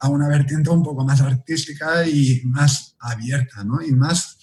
a 0.00 0.08
una 0.08 0.28
vertiente 0.28 0.70
un 0.70 0.82
poco 0.82 1.04
más 1.04 1.20
artística 1.20 2.06
y 2.06 2.42
más 2.44 2.96
abierta, 2.98 3.62
¿no? 3.64 3.82
Y 3.82 3.92
más 3.92 4.38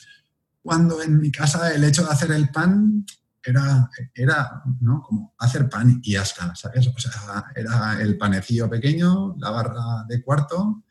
cuando 0.61 1.01
en 1.01 1.19
mi 1.19 1.31
casa 1.31 1.73
el 1.73 1.83
hecho 1.83 2.03
de 2.03 2.11
hacer 2.11 2.31
el 2.31 2.49
pan 2.49 3.05
era, 3.43 3.89
era 4.13 4.61
¿no? 4.81 5.01
como 5.01 5.33
hacer 5.39 5.69
pan 5.69 5.99
y 6.03 6.13
ya 6.13 6.21
está, 6.21 6.53
¿sabes? 6.55 6.87
O 6.87 6.99
sea, 6.99 7.45
era 7.55 7.99
el 8.01 8.17
panecillo 8.17 8.69
pequeño, 8.69 9.35
la 9.37 9.49
barra 9.49 10.05
de 10.07 10.21
cuarto 10.21 10.83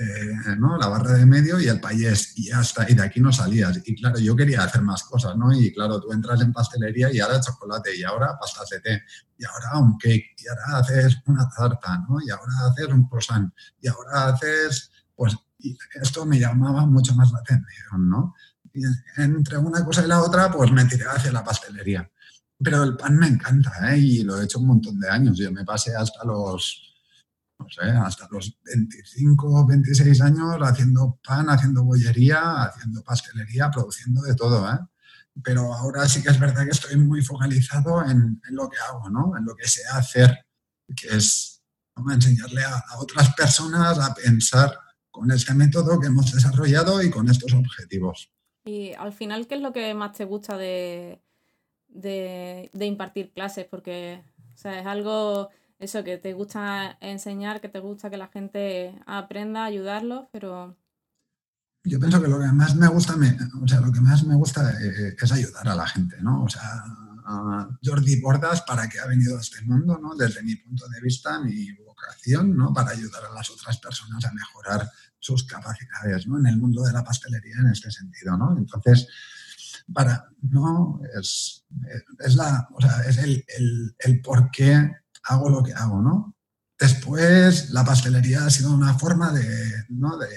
eh, 0.00 0.56
¿no? 0.56 0.78
la 0.78 0.86
barra 0.86 1.14
de 1.14 1.26
medio 1.26 1.58
y 1.58 1.66
el 1.66 1.80
país 1.80 2.32
y 2.36 2.50
ya 2.50 2.60
está, 2.60 2.88
y 2.88 2.94
de 2.94 3.02
aquí 3.02 3.20
no 3.20 3.32
salías. 3.32 3.80
Y 3.84 3.96
claro, 3.96 4.18
yo 4.20 4.36
quería 4.36 4.62
hacer 4.62 4.80
más 4.82 5.02
cosas, 5.02 5.36
¿no? 5.36 5.52
Y 5.52 5.72
claro, 5.74 6.00
tú 6.00 6.12
entras 6.12 6.40
en 6.40 6.52
pastelería 6.52 7.12
y 7.12 7.18
ahora 7.18 7.40
chocolate, 7.40 7.96
y 7.96 8.04
ahora 8.04 8.38
pastas 8.38 8.68
de 8.70 8.80
té, 8.80 9.02
y 9.36 9.44
ahora 9.44 9.78
un 9.78 9.98
cake, 9.98 10.36
y 10.38 10.48
ahora 10.48 10.78
haces 10.78 11.18
una 11.26 11.48
tarta, 11.48 11.98
¿no? 12.08 12.18
Y 12.24 12.30
ahora 12.30 12.52
haces 12.70 12.86
un 12.86 13.08
croissant, 13.08 13.52
y 13.80 13.88
ahora 13.88 14.28
haces, 14.28 14.90
pues, 15.16 15.36
esto 16.00 16.24
me 16.24 16.38
llamaba 16.38 16.86
mucho 16.86 17.16
más 17.16 17.32
la 17.32 17.40
atención, 17.40 18.08
¿no? 18.08 18.34
Y 18.72 18.82
entre 19.16 19.58
una 19.58 19.84
cosa 19.84 20.04
y 20.04 20.06
la 20.06 20.22
otra, 20.22 20.52
pues 20.52 20.70
me 20.70 20.84
tiré 20.84 21.06
hacia 21.06 21.32
la 21.32 21.42
pastelería. 21.42 22.08
Pero 22.62 22.84
el 22.84 22.96
pan 22.96 23.16
me 23.16 23.26
encanta, 23.26 23.92
¿eh? 23.92 23.98
Y 23.98 24.22
lo 24.22 24.40
he 24.40 24.44
hecho 24.44 24.60
un 24.60 24.68
montón 24.68 25.00
de 25.00 25.08
años. 25.08 25.36
Yo 25.38 25.50
me 25.50 25.64
pasé 25.64 25.96
hasta 25.96 26.24
los 26.24 26.87
hasta 28.04 28.28
los 28.30 28.58
25, 28.64 29.66
26 29.66 30.20
años 30.22 30.56
haciendo 30.60 31.18
pan, 31.24 31.50
haciendo 31.50 31.84
bollería, 31.84 32.64
haciendo 32.64 33.02
pastelería, 33.02 33.70
produciendo 33.70 34.22
de 34.22 34.34
todo, 34.34 34.68
¿eh? 34.70 34.78
Pero 35.42 35.72
ahora 35.72 36.08
sí 36.08 36.22
que 36.22 36.30
es 36.30 36.40
verdad 36.40 36.64
que 36.64 36.70
estoy 36.70 36.96
muy 36.96 37.22
focalizado 37.22 38.04
en, 38.04 38.40
lo 38.50 38.68
que 38.68 38.76
hago, 38.78 39.08
¿no? 39.08 39.36
En 39.36 39.44
lo 39.44 39.54
que 39.54 39.68
sé 39.68 39.82
hacer, 39.92 40.46
que 40.96 41.08
es 41.16 41.62
enseñarle 42.10 42.64
a, 42.64 42.82
otras 42.98 43.34
personas 43.34 43.98
a 43.98 44.14
pensar 44.14 44.76
con 45.10 45.30
este 45.30 45.54
método 45.54 46.00
que 46.00 46.08
hemos 46.08 46.32
desarrollado 46.32 47.02
y 47.02 47.10
con 47.10 47.28
estos 47.28 47.52
objetivos. 47.54 48.32
Y 48.64 48.94
al 48.94 49.12
final, 49.12 49.46
¿qué 49.46 49.56
es 49.56 49.60
lo 49.60 49.72
que 49.72 49.94
más 49.94 50.12
te 50.12 50.24
gusta 50.24 50.56
de, 50.56 51.22
de, 51.88 52.70
de 52.72 52.86
impartir 52.86 53.32
clases? 53.32 53.66
Porque 53.66 54.24
o 54.54 54.56
sea, 54.56 54.80
es 54.80 54.86
algo 54.86 55.50
eso, 55.78 56.02
que 56.04 56.18
te 56.18 56.32
gusta 56.32 56.98
enseñar, 57.00 57.60
que 57.60 57.68
te 57.68 57.80
gusta 57.80 58.10
que 58.10 58.16
la 58.16 58.28
gente 58.28 59.00
aprenda, 59.06 59.64
ayudarlos, 59.64 60.26
pero... 60.32 60.76
Yo 61.84 62.00
pienso 62.00 62.20
que 62.20 62.28
lo 62.28 62.40
que 62.40 62.46
más 62.46 62.74
me 62.74 62.88
gusta, 62.88 63.14
o 63.62 63.68
sea, 63.68 63.80
lo 63.80 63.92
que 63.92 64.00
más 64.00 64.24
me 64.24 64.34
gusta 64.34 64.72
eh, 64.82 65.16
es 65.18 65.32
ayudar 65.32 65.68
a 65.68 65.76
la 65.76 65.86
gente, 65.86 66.16
¿no? 66.20 66.42
O 66.42 66.48
sea, 66.48 66.84
Jordi 67.84 68.20
Bordas, 68.20 68.62
para 68.62 68.88
que 68.88 68.98
ha 68.98 69.06
venido 69.06 69.36
a 69.36 69.40
este 69.40 69.62
mundo, 69.62 69.98
¿no? 69.98 70.14
Desde 70.14 70.42
mi 70.42 70.56
punto 70.56 70.88
de 70.88 71.00
vista, 71.00 71.38
mi 71.40 71.72
vocación, 71.72 72.56
¿no? 72.56 72.72
Para 72.72 72.90
ayudar 72.90 73.24
a 73.24 73.34
las 73.34 73.50
otras 73.50 73.78
personas 73.78 74.24
a 74.24 74.32
mejorar 74.32 74.90
sus 75.18 75.44
capacidades, 75.44 76.26
¿no? 76.26 76.38
En 76.38 76.46
el 76.46 76.58
mundo 76.58 76.82
de 76.82 76.92
la 76.92 77.04
pastelería 77.04 77.56
en 77.60 77.68
este 77.68 77.90
sentido, 77.90 78.36
¿no? 78.36 78.56
Entonces, 78.56 79.06
para, 79.92 80.28
¿no? 80.42 81.00
Es, 81.18 81.64
es 82.18 82.34
la, 82.34 82.68
o 82.72 82.80
sea, 82.80 83.02
es 83.02 83.18
el, 83.18 83.44
el, 83.56 83.96
el 83.98 84.20
por 84.20 84.50
qué 84.50 84.90
hago 85.28 85.48
lo 85.48 85.62
que 85.62 85.72
hago, 85.72 86.02
¿no? 86.02 86.34
Después, 86.78 87.70
la 87.70 87.84
pastelería 87.84 88.44
ha 88.44 88.50
sido 88.50 88.72
una 88.72 88.94
forma 88.94 89.32
de, 89.32 89.84
¿no? 89.88 90.16
de, 90.16 90.28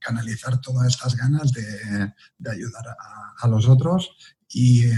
canalizar 0.00 0.58
todas 0.60 0.88
estas 0.88 1.14
ganas 1.16 1.52
de, 1.52 2.14
ayudar 2.50 2.96
a, 3.38 3.48
los 3.48 3.68
otros 3.68 4.16
y, 4.48 4.86
eh, 4.86 4.94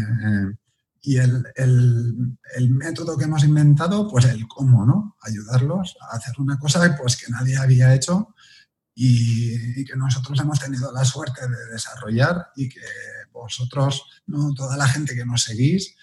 y 1.00 1.16
el, 1.16 1.44
el, 1.56 2.70
método 2.70 3.18
que 3.18 3.24
hemos 3.24 3.42
inventado, 3.42 4.08
pues 4.08 4.26
el 4.26 4.46
cómo, 4.46 4.86
¿no? 4.86 5.16
Ayudarlos 5.22 5.96
a 6.00 6.16
hacer 6.16 6.34
una 6.38 6.58
cosa 6.58 6.96
pues, 6.96 7.16
que 7.16 7.30
nadie 7.32 7.56
había 7.56 7.92
hecho 7.92 8.34
y, 8.94 9.80
y, 9.80 9.84
que 9.84 9.96
nosotros 9.96 10.38
hemos 10.38 10.60
tenido 10.60 10.92
la 10.92 11.04
suerte 11.04 11.48
de 11.48 11.72
desarrollar 11.72 12.50
y 12.54 12.68
que 12.68 12.80
vosotros, 13.32 14.04
¿no? 14.26 14.54
toda 14.54 14.76
la 14.76 14.86
gente 14.86 15.16
que 15.16 15.24
nos 15.24 15.42
seguís, 15.42 15.96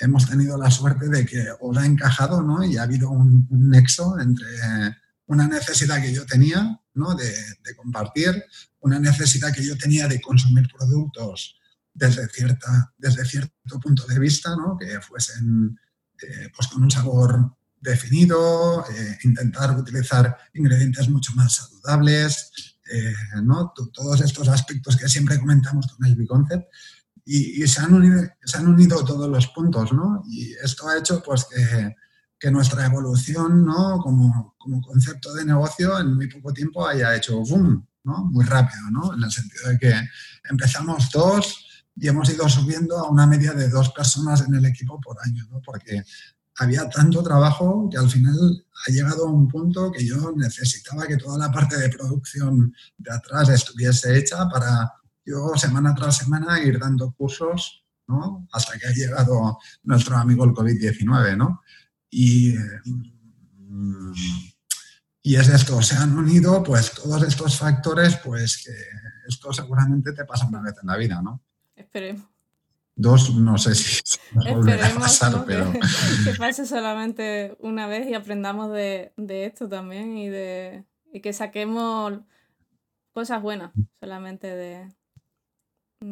hemos 0.00 0.28
tenido 0.28 0.56
la 0.58 0.70
suerte 0.70 1.08
de 1.08 1.24
que 1.24 1.46
os 1.60 1.76
ha 1.76 1.86
encajado, 1.86 2.42
¿no? 2.42 2.64
Y 2.64 2.76
ha 2.76 2.82
habido 2.82 3.10
un, 3.10 3.46
nexo 3.50 4.18
entre 4.18 4.46
una 5.26 5.46
necesidad 5.46 6.02
que 6.02 6.12
yo 6.12 6.26
tenía, 6.26 6.80
¿no? 6.94 7.14
De, 7.14 7.32
compartir, 7.76 8.44
una 8.80 8.98
necesidad 8.98 9.52
que 9.52 9.64
yo 9.64 9.76
tenía 9.76 10.08
de 10.08 10.20
consumir 10.20 10.68
productos 10.68 11.56
desde, 11.92 12.28
cierta, 12.28 12.92
desde 12.98 13.24
cierto 13.24 13.80
punto 13.80 14.06
de 14.06 14.18
vista, 14.18 14.54
¿no? 14.56 14.76
Que 14.76 15.00
fuesen 15.00 15.78
eh, 16.22 16.50
pues 16.54 16.68
con 16.68 16.82
un 16.82 16.90
sabor 16.90 17.56
definido, 17.80 18.84
eh, 18.90 19.18
intentar 19.24 19.76
utilizar 19.76 20.36
ingredientes 20.54 21.08
mucho 21.08 21.32
más 21.34 21.54
saludables, 21.56 22.74
¿no? 23.42 23.72
todos 23.94 24.20
estos 24.20 24.46
aspectos 24.48 24.96
que 24.96 25.08
siempre 25.08 25.38
comentamos 25.38 25.86
con 25.86 26.06
el 26.06 26.14
B-Concept. 26.16 26.66
Y, 27.26 27.66
se, 27.66 27.80
han 27.80 27.94
unido, 27.94 28.22
se 28.44 28.58
han 28.58 28.68
unido 28.68 29.02
todos 29.04 29.28
los 29.30 29.46
puntos, 29.48 29.92
¿no? 29.92 30.22
Y 30.28 30.52
esto 30.62 30.88
ha 30.88 30.98
hecho 30.98 31.22
pues 31.22 31.46
que, 31.46 31.94
que 32.38 32.50
nuestra 32.50 32.84
evolución, 32.84 33.64
¿no? 33.64 33.98
Como, 33.98 34.54
como, 34.58 34.82
concepto 34.82 35.32
de 35.32 35.46
negocio 35.46 35.98
en 35.98 36.14
muy 36.14 36.28
poco 36.28 36.52
tiempo 36.52 36.86
haya 36.86 37.16
hecho 37.16 37.40
boom, 37.40 37.86
¿no? 38.04 38.24
Muy 38.26 38.44
rápido, 38.44 38.90
¿no? 38.90 39.14
En 39.14 39.22
el 39.22 39.30
sentido 39.30 39.70
de 39.70 39.78
que 39.78 39.94
empezamos 40.50 41.10
dos 41.10 41.66
y 41.96 42.08
hemos 42.08 42.28
ido 42.28 42.46
subiendo 42.48 42.98
a 42.98 43.08
una 43.08 43.26
media 43.26 43.52
de 43.52 43.68
dos 43.70 43.90
personas 43.90 44.42
en 44.46 44.54
el 44.54 44.66
equipo 44.66 45.00
por 45.00 45.16
año, 45.24 45.46
¿no? 45.50 45.62
Porque 45.62 46.04
había 46.58 46.88
tanto 46.88 47.22
trabajo 47.22 47.88
que 47.90 47.98
al 47.98 48.10
final 48.10 48.66
ha 48.86 48.92
llegado 48.92 49.26
a 49.26 49.32
un 49.32 49.48
punto 49.48 49.90
que 49.90 50.06
yo 50.06 50.32
necesitaba 50.36 51.06
que 51.06 51.16
toda 51.16 51.38
la 51.38 51.50
parte 51.50 51.78
de 51.78 51.88
producción 51.88 52.74
de 52.98 53.12
atrás 53.12 53.48
estuviese 53.48 54.16
hecha 54.16 54.48
para 54.48 54.92
yo 55.24 55.52
semana 55.56 55.94
tras 55.94 56.18
semana 56.18 56.60
ir 56.60 56.78
dando 56.78 57.12
cursos, 57.12 57.84
¿no? 58.06 58.46
Hasta 58.52 58.78
que 58.78 58.86
ha 58.86 58.92
llegado 58.92 59.58
nuestro 59.82 60.16
amigo 60.16 60.44
el 60.44 60.52
COVID-19, 60.52 61.36
¿no? 61.36 61.62
Y, 62.10 62.54
mm, 62.54 64.12
y 65.22 65.36
es 65.36 65.48
esto, 65.48 65.80
se 65.80 65.96
han 65.96 66.16
unido 66.16 66.62
pues 66.62 66.92
todos 66.92 67.22
estos 67.22 67.58
factores, 67.58 68.16
pues 68.16 68.62
que 68.62 68.72
esto 69.26 69.52
seguramente 69.52 70.12
te 70.12 70.24
pasa 70.24 70.46
una 70.46 70.60
vez 70.60 70.74
en 70.82 70.88
la 70.88 70.96
vida, 70.96 71.22
¿no? 71.22 71.42
Esperemos. 71.74 72.26
Dos, 72.96 73.34
no 73.34 73.58
sé 73.58 73.74
si 73.74 74.00
Esperemos 74.46 75.02
pasar, 75.02 75.44
pero... 75.46 75.72
que, 75.72 76.34
pase 76.38 76.66
solamente 76.66 77.56
una 77.58 77.86
vez 77.86 78.06
y 78.08 78.14
aprendamos 78.14 78.70
de, 78.70 79.12
esto 79.26 79.68
también 79.68 80.16
y, 80.16 80.28
de, 80.28 80.84
y 81.12 81.20
que 81.20 81.32
saquemos 81.32 82.20
cosas 83.12 83.42
buenas 83.42 83.72
solamente 83.98 84.46
de, 84.54 84.94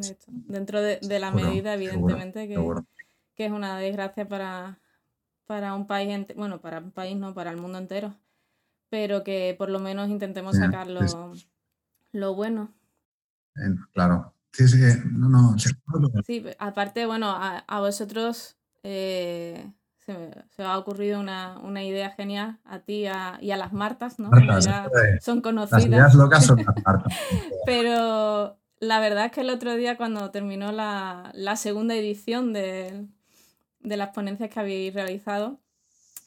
esto. 0.00 0.26
Dentro 0.28 0.80
de, 0.80 1.00
la 1.18 1.30
medida, 1.30 1.74
evidentemente, 1.74 2.48
que, 2.48 2.54
que, 3.34 3.46
es 3.46 3.52
una 3.52 3.78
desgracia 3.78 4.26
para, 4.26 4.78
para 5.46 5.74
un 5.74 5.86
país, 5.86 6.26
bueno, 6.36 6.60
para 6.60 6.78
un 6.78 6.90
país, 6.90 7.16
no, 7.16 7.34
para 7.34 7.50
el 7.50 7.56
mundo 7.56 7.78
entero, 7.78 8.14
pero 8.88 9.24
que 9.24 9.54
por 9.58 9.70
lo 9.70 9.78
menos 9.78 10.08
intentemos 10.08 10.56
sacar 10.56 10.88
lo 12.12 12.34
bueno. 12.34 12.72
Claro, 13.92 14.32
Sí, 14.52 14.68
sí, 14.68 14.78
no, 15.10 15.28
no. 15.28 15.56
Sí, 16.26 16.44
aparte, 16.58 17.06
bueno, 17.06 17.34
a, 17.34 17.80
vosotros 17.80 18.56
eh, 18.82 19.72
se, 19.96 20.44
se, 20.50 20.62
ha 20.62 20.76
ocurrido 20.76 21.18
una, 21.18 21.58
una, 21.58 21.82
idea 21.82 22.10
genial 22.10 22.58
a 22.66 22.80
ti 22.80 23.04
y 23.40 23.50
a 23.50 23.56
las 23.56 23.72
Martas, 23.72 24.18
¿no? 24.18 24.30
son 25.22 25.40
conocidas. 25.40 25.82
Las 25.84 25.86
ideas 25.86 26.14
locas 26.14 26.44
son 26.44 26.58
las 26.58 26.76
Martas. 26.84 27.14
Pero 27.64 28.58
la 28.82 28.98
verdad 28.98 29.26
es 29.26 29.30
que 29.32 29.42
el 29.42 29.50
otro 29.50 29.76
día 29.76 29.96
cuando 29.96 30.32
terminó 30.32 30.72
la, 30.72 31.30
la 31.34 31.54
segunda 31.54 31.94
edición 31.94 32.52
de, 32.52 33.06
de, 33.78 33.96
las 33.96 34.08
ponencias 34.08 34.50
que 34.50 34.58
habéis 34.58 34.92
realizado, 34.92 35.60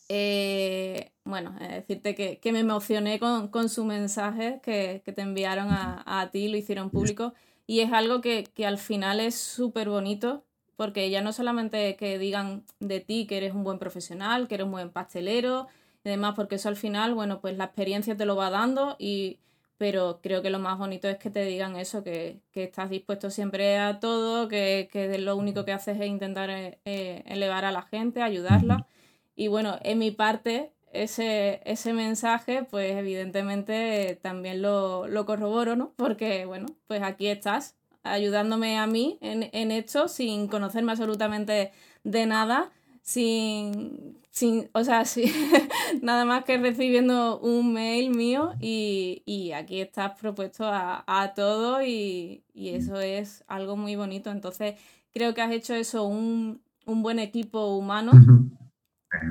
eh, 0.07 1.11
bueno, 1.25 1.53
decirte 1.59 2.15
que, 2.15 2.39
que, 2.39 2.53
me 2.53 2.61
emocioné 2.61 3.19
con, 3.19 3.49
con 3.49 3.67
su 3.67 3.83
mensaje 3.83 4.61
que, 4.63 5.01
que 5.03 5.11
te 5.11 5.21
enviaron 5.21 5.67
a, 5.69 6.01
a, 6.05 6.31
ti, 6.31 6.47
lo 6.47 6.55
hicieron 6.55 6.91
público. 6.91 7.33
Y 7.67 7.81
es 7.81 7.91
algo 7.91 8.21
que, 8.21 8.49
al 8.65 8.77
final 8.77 9.19
es 9.19 9.35
súper 9.35 9.89
bonito, 9.89 10.45
porque 10.77 11.09
ya 11.09 11.21
no 11.21 11.33
solamente 11.33 11.97
que 11.97 12.17
digan 12.17 12.63
de 12.79 13.01
ti 13.01 13.27
que 13.27 13.35
eres 13.35 13.53
un 13.53 13.65
buen 13.65 13.79
profesional, 13.79 14.47
que 14.47 14.55
eres 14.55 14.65
un 14.65 14.71
buen 14.71 14.91
pastelero 14.91 15.67
y 16.05 16.09
demás, 16.09 16.35
porque 16.37 16.55
eso 16.55 16.69
al 16.69 16.77
final, 16.77 17.15
bueno, 17.15 17.41
pues 17.41 17.57
la 17.57 17.65
experiencia 17.65 18.15
te 18.15 18.25
lo 18.25 18.37
va 18.37 18.49
dando 18.49 18.95
y 18.97 19.39
pero 19.77 20.19
creo 20.21 20.41
que 20.41 20.49
lo 20.49 20.59
más 20.59 20.77
bonito 20.77 21.07
es 21.09 21.17
que 21.17 21.29
te 21.29 21.43
digan 21.43 21.75
eso, 21.75 22.03
que, 22.03 22.41
estás 22.53 22.89
dispuesto 22.89 23.29
siempre 23.29 23.77
a 23.77 23.99
todo, 23.99 24.47
que, 24.47 24.89
que, 24.91 25.17
lo 25.17 25.35
único 25.35 25.65
que 25.65 25.73
haces 25.73 25.99
es 25.99 26.07
intentar 26.07 26.49
eh, 26.49 26.79
eh, 26.85 27.23
elevar 27.25 27.65
a 27.65 27.71
la 27.71 27.81
gente, 27.83 28.21
ayudarla. 28.21 28.87
Y 29.35 29.47
bueno, 29.49 29.77
en 29.83 29.99
mi 29.99 30.11
parte, 30.11 30.71
ese, 30.93 31.61
ese 31.65 31.93
mensaje, 31.93 32.63
pues 32.63 32.95
evidentemente 32.95 34.17
también 34.21 34.61
lo, 34.61 35.07
lo, 35.07 35.25
corroboro, 35.25 35.75
¿no? 35.75 35.93
Porque, 35.97 36.45
bueno, 36.45 36.67
pues 36.87 37.03
aquí 37.03 37.27
estás 37.27 37.75
ayudándome 38.03 38.77
a 38.77 38.87
mí 38.87 39.17
en, 39.21 39.49
en 39.51 39.71
esto 39.71 40.07
sin 40.07 40.47
conocerme 40.47 40.91
absolutamente 40.93 41.71
de 42.03 42.25
nada, 42.27 42.71
sin, 43.01 44.17
sin 44.35 44.69
o 44.73 44.83
sea, 44.83 45.05
sí, 45.05 45.31
nada 46.01 46.25
más 46.25 46.43
que 46.43 46.57
recibiendo 46.57 47.39
un 47.39 47.73
mail 47.73 48.09
mío 48.09 48.53
y, 48.59 49.23
y 49.25 49.53
aquí 49.53 49.79
estás 49.79 50.19
propuesto 50.19 50.65
a, 50.65 51.05
a 51.07 51.33
todo 51.33 51.81
y, 51.81 52.43
y, 52.53 52.69
eso 52.69 52.99
es 52.99 53.45
algo 53.47 53.77
muy 53.77 53.95
bonito. 53.95 54.31
Entonces, 54.31 54.75
creo 55.13 55.33
que 55.33 55.41
has 55.41 55.51
hecho 55.51 55.73
eso 55.73 56.03
un, 56.03 56.61
un 56.85 57.01
buen 57.01 57.19
equipo 57.19 57.77
humano. 57.77 58.11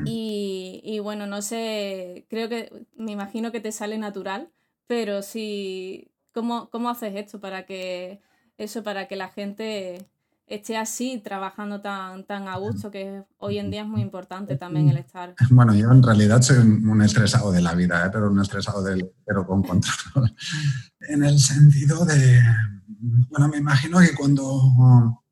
Y, 0.06 0.98
bueno, 1.02 1.26
no 1.26 1.42
sé, 1.42 2.26
creo 2.30 2.48
que, 2.48 2.86
me 2.96 3.12
imagino 3.12 3.52
que 3.52 3.60
te 3.60 3.72
sale 3.72 3.98
natural, 3.98 4.50
pero 4.86 5.20
sí, 5.20 6.10
¿cómo, 6.32 6.70
cómo 6.70 6.88
haces 6.88 7.14
esto 7.14 7.40
para 7.40 7.66
que, 7.66 8.20
eso, 8.56 8.82
para 8.82 9.06
que 9.06 9.16
la 9.16 9.28
gente 9.28 10.08
esté 10.46 10.76
así, 10.76 11.20
trabajando 11.24 11.80
tan, 11.80 12.24
tan 12.24 12.48
a 12.48 12.57
gusto, 12.57 12.90
que 12.90 13.24
hoy 13.38 13.59
en 13.59 13.70
día 13.70 13.83
es 13.83 13.88
muy 13.88 14.02
importante 14.02 14.57
también 14.57 14.88
el 14.88 14.98
estar. 14.98 15.35
Bueno, 15.50 15.74
yo 15.74 15.90
en 15.90 16.02
realidad 16.02 16.42
soy 16.42 16.59
un 16.59 17.02
estresado 17.02 17.50
de 17.50 17.62
la 17.62 17.74
vida, 17.74 18.07
¿eh? 18.07 18.11
pero 18.12 18.30
un 18.30 18.40
estresado 18.40 18.83
del, 18.83 19.11
pero 19.24 19.46
con 19.46 19.62
control. 19.62 20.35
en 21.00 21.24
el 21.24 21.38
sentido 21.38 22.04
de, 22.04 22.42
bueno, 23.30 23.48
me 23.48 23.59
imagino 23.59 24.00
que 24.00 24.14
cuando, 24.14 25.22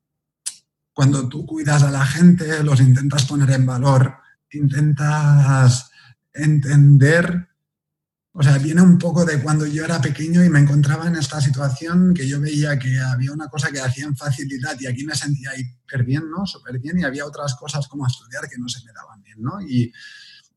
cuando 0.93 1.29
tú 1.29 1.45
cuidas 1.45 1.83
a 1.83 1.91
la 1.91 2.05
gente, 2.05 2.63
los 2.63 2.79
intentas 2.81 3.25
poner 3.25 3.51
en 3.51 3.65
valor, 3.65 4.15
intentas 4.51 5.91
entender, 6.33 7.49
o 8.35 8.41
sea, 8.41 8.57
viene 8.57 8.81
un 8.81 8.97
poco 8.97 9.23
de 9.25 9.39
cuando 9.39 9.67
yo 9.67 9.85
era 9.85 10.01
pequeño 10.01 10.43
y 10.43 10.49
me 10.49 10.59
encontraba 10.59 11.07
en 11.07 11.15
esta 11.15 11.39
situación 11.39 12.15
que 12.15 12.27
yo 12.27 12.41
veía 12.41 12.79
que 12.79 12.99
había 12.99 13.31
una 13.31 13.47
cosa 13.47 13.69
que 13.69 13.79
hacían 13.79 14.17
facilidad 14.17 14.75
y 14.79 14.87
aquí 14.87 15.03
me 15.03 15.13
sentía 15.13 15.51
hiper 15.55 16.03
bien, 16.03 16.23
¿no? 16.31 16.43
Súper 16.47 16.79
bien 16.79 16.97
y 16.97 17.03
había 17.03 17.27
otras 17.27 17.53
cosas 17.53 17.87
como 17.87 18.07
estudiar 18.07 18.49
que 18.49 18.57
no 18.57 18.67
se 18.67 18.83
me 18.85 18.91
daban 18.91 19.21
bien, 19.21 19.39
¿no? 19.39 19.61
Y 19.61 19.93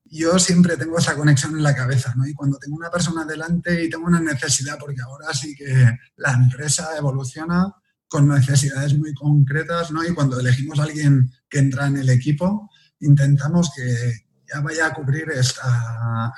yo 0.06 0.38
siempre 0.38 0.78
tengo 0.78 0.98
esa 0.98 1.14
conexión 1.14 1.54
en 1.54 1.62
la 1.62 1.74
cabeza, 1.74 2.14
¿no? 2.16 2.26
Y 2.26 2.32
cuando 2.32 2.56
tengo 2.58 2.76
una 2.76 2.90
persona 2.90 3.26
delante 3.26 3.84
y 3.84 3.90
tengo 3.90 4.06
una 4.06 4.20
necesidad, 4.20 4.78
porque 4.78 5.02
ahora 5.02 5.34
sí 5.34 5.54
que 5.54 5.98
la 6.16 6.32
empresa 6.32 6.96
evoluciona 6.96 7.74
con 8.08 8.26
necesidades 8.26 8.96
muy 8.96 9.12
concretas, 9.12 9.90
¿no? 9.90 10.02
Y 10.02 10.14
cuando 10.14 10.40
elegimos 10.40 10.78
a 10.78 10.84
alguien 10.84 11.30
que 11.50 11.58
entra 11.58 11.88
en 11.88 11.98
el 11.98 12.08
equipo, 12.08 12.70
intentamos 13.00 13.70
que 13.76 14.25
ya 14.52 14.60
vaya 14.60 14.86
a 14.86 14.94
cubrir 14.94 15.30
esta, 15.30 16.32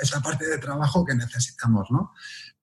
esta, 0.00 0.20
parte 0.20 0.46
de 0.46 0.58
trabajo 0.58 1.04
que 1.04 1.14
necesitamos, 1.14 1.88
¿no? 1.90 2.12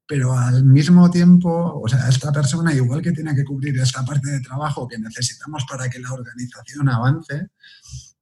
Pero 0.07 0.38
al 0.38 0.63
mismo 0.63 1.09
tiempo, 1.12 1.79
o 1.81 1.88
sea, 1.88 2.09
esta 2.09 2.31
persona 2.31 2.73
igual 2.73 3.01
que 3.01 3.12
tiene 3.12 3.35
que 3.35 3.45
cubrir 3.45 3.79
esta 3.79 4.03
parte 4.03 4.31
de 4.31 4.41
trabajo 4.41 4.88
que 4.88 4.97
necesitamos 4.97 5.65
para 5.69 5.89
que 5.89 5.99
la 5.99 6.12
organización 6.12 6.89
avance, 6.89 7.49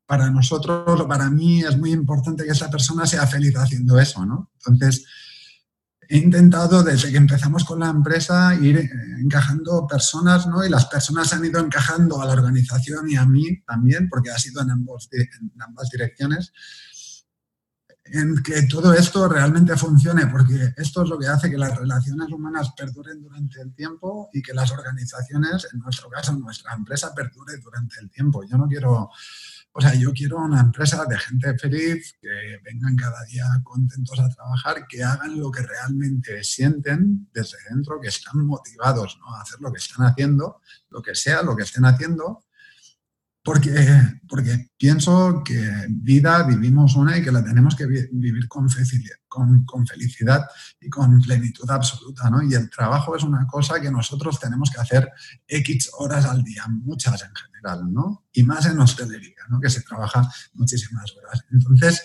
para 0.06 0.30
nosotros, 0.30 1.06
para 1.08 1.30
mí 1.30 1.64
es 1.64 1.78
muy 1.78 1.92
importante 1.92 2.44
que 2.44 2.52
esa 2.52 2.70
persona 2.70 3.06
sea 3.06 3.26
feliz 3.28 3.56
haciendo 3.56 4.00
eso, 4.00 4.26
¿no? 4.26 4.52
Entonces, 4.56 5.06
he 6.10 6.18
intentado 6.18 6.84
desde 6.84 7.12
que 7.12 7.18
empezamos 7.18 7.64
con 7.64 7.80
la 7.80 7.90
empresa 7.90 8.56
ir 8.56 8.78
eh, 8.78 8.90
encajando 9.20 9.86
personas, 9.88 10.48
¿no? 10.48 10.66
Y 10.66 10.70
las 10.70 10.86
personas 10.86 11.32
han 11.34 11.46
ido 11.46 11.60
encajando 11.60 12.22
a 12.22 12.26
la 12.26 12.34
organización 12.34 13.10
y 13.10 13.16
a 13.16 13.26
mí 13.26 13.62
también, 13.66 14.10
porque 14.10 14.32
ha 14.32 14.38
sido 14.38 14.62
en, 14.62 14.70
en 14.70 15.62
ambas 15.62 15.90
direcciones, 15.90 16.52
en 18.06 18.42
que 18.42 18.64
todo 18.64 18.94
esto 18.94 19.28
realmente 19.28 19.76
funcione, 19.76 20.28
porque 20.28 20.74
esto 20.78 21.04
es 21.04 21.10
lo 21.10 21.20
que 21.20 21.28
hace 21.28 21.50
que 21.50 21.58
las 21.58 21.76
relaciones 21.76 22.30
humanas 22.32 22.72
perduren 22.76 23.22
durante 23.22 23.62
el 23.62 23.74
tiempo 23.74 24.30
y 24.34 24.42
que 24.42 24.54
las 24.54 24.72
organizaciones, 24.72 25.68
en 25.74 25.80
nuestro 25.80 26.10
caso, 26.10 26.34
nuestra 26.34 26.74
empresa, 26.74 27.14
perdure 27.14 27.58
durante 27.58 28.00
el 28.02 28.10
tiempo. 28.10 28.44
Yo 28.44 28.58
no 28.58 28.68
quiero 28.68 29.10
o 29.78 29.82
sea, 29.82 29.94
yo 29.94 30.12
quiero 30.12 30.38
una 30.38 30.60
empresa 30.60 31.06
de 31.06 31.16
gente 31.20 31.56
feliz, 31.60 32.18
que 32.20 32.28
vengan 32.64 32.96
cada 32.96 33.24
día 33.26 33.46
contentos 33.64 34.20
a 34.20 34.28
trabajar, 34.28 34.88
que 34.88 35.04
hagan 35.04 35.40
lo 35.40 35.52
que 35.52 35.62
realmente 35.62 36.44
sienten 36.44 37.30
desde 37.32 37.58
dentro, 37.70 38.02
que 38.02 38.08
están 38.08 38.44
motivados 38.48 39.20
¿no? 39.20 39.36
a 39.36 39.42
hacer 39.42 39.62
lo 39.62 39.72
que 39.72 39.78
están 39.78 40.08
haciendo, 40.08 40.62
lo 40.90 41.00
que 41.04 41.14
sea, 41.14 41.44
lo 41.44 41.56
que 41.56 41.62
estén 41.62 41.86
haciendo, 41.86 42.44
porque, 43.48 43.72
porque 44.28 44.72
pienso 44.78 45.42
que 45.42 45.86
vida 45.88 46.44
vivimos 46.44 46.98
una 46.98 47.18
y 47.18 47.24
que 47.24 47.32
la 47.32 47.42
tenemos 47.42 47.78
que 47.78 47.86
vivir 47.86 48.46
con 48.50 48.70
felicidad, 48.70 49.16
con, 49.26 49.64
con 49.64 49.88
felicidad 49.88 50.46
y 50.82 50.90
con 50.90 51.22
plenitud 51.22 51.64
absoluta, 51.70 52.30
¿no? 52.30 52.44
Y 52.44 52.54
el 52.56 52.70
trabajo 52.70 53.16
es 53.16 53.24
una 53.24 53.48
cosa 53.48 53.80
que 53.80 53.90
nosotros 53.90 54.38
tenemos 54.38 54.70
que 54.70 54.82
hacer 54.82 55.10
X 55.48 55.92
horas 55.98 56.26
al 56.26 56.44
día, 56.44 56.66
muchas 56.68 57.24
en 57.24 57.34
general, 57.34 57.90
¿no? 57.90 58.26
Y 58.34 58.44
más 58.44 58.66
en 58.66 58.82
hostelería, 58.82 59.44
¿no? 59.48 59.62
Que 59.62 59.70
se 59.70 59.80
trabaja 59.80 60.30
muchísimas 60.56 61.16
horas. 61.16 61.46
Entonces, 61.50 62.04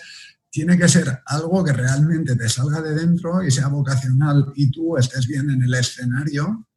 tiene 0.49 0.77
que 0.77 0.87
ser 0.87 1.23
algo 1.25 1.61
que 1.61 1.73
realmente 1.73 2.37
te 2.37 2.47
salga 2.47 2.79
de 2.79 2.95
dentro 2.95 3.43
y 3.43 3.51
sea 3.51 3.67
vocacional 3.67 4.53
y 4.55 4.71
tú 4.71 4.95
estés 4.95 5.27
bien 5.27 5.49
en 5.49 5.61
el 5.61 5.73
escenario 5.73 6.69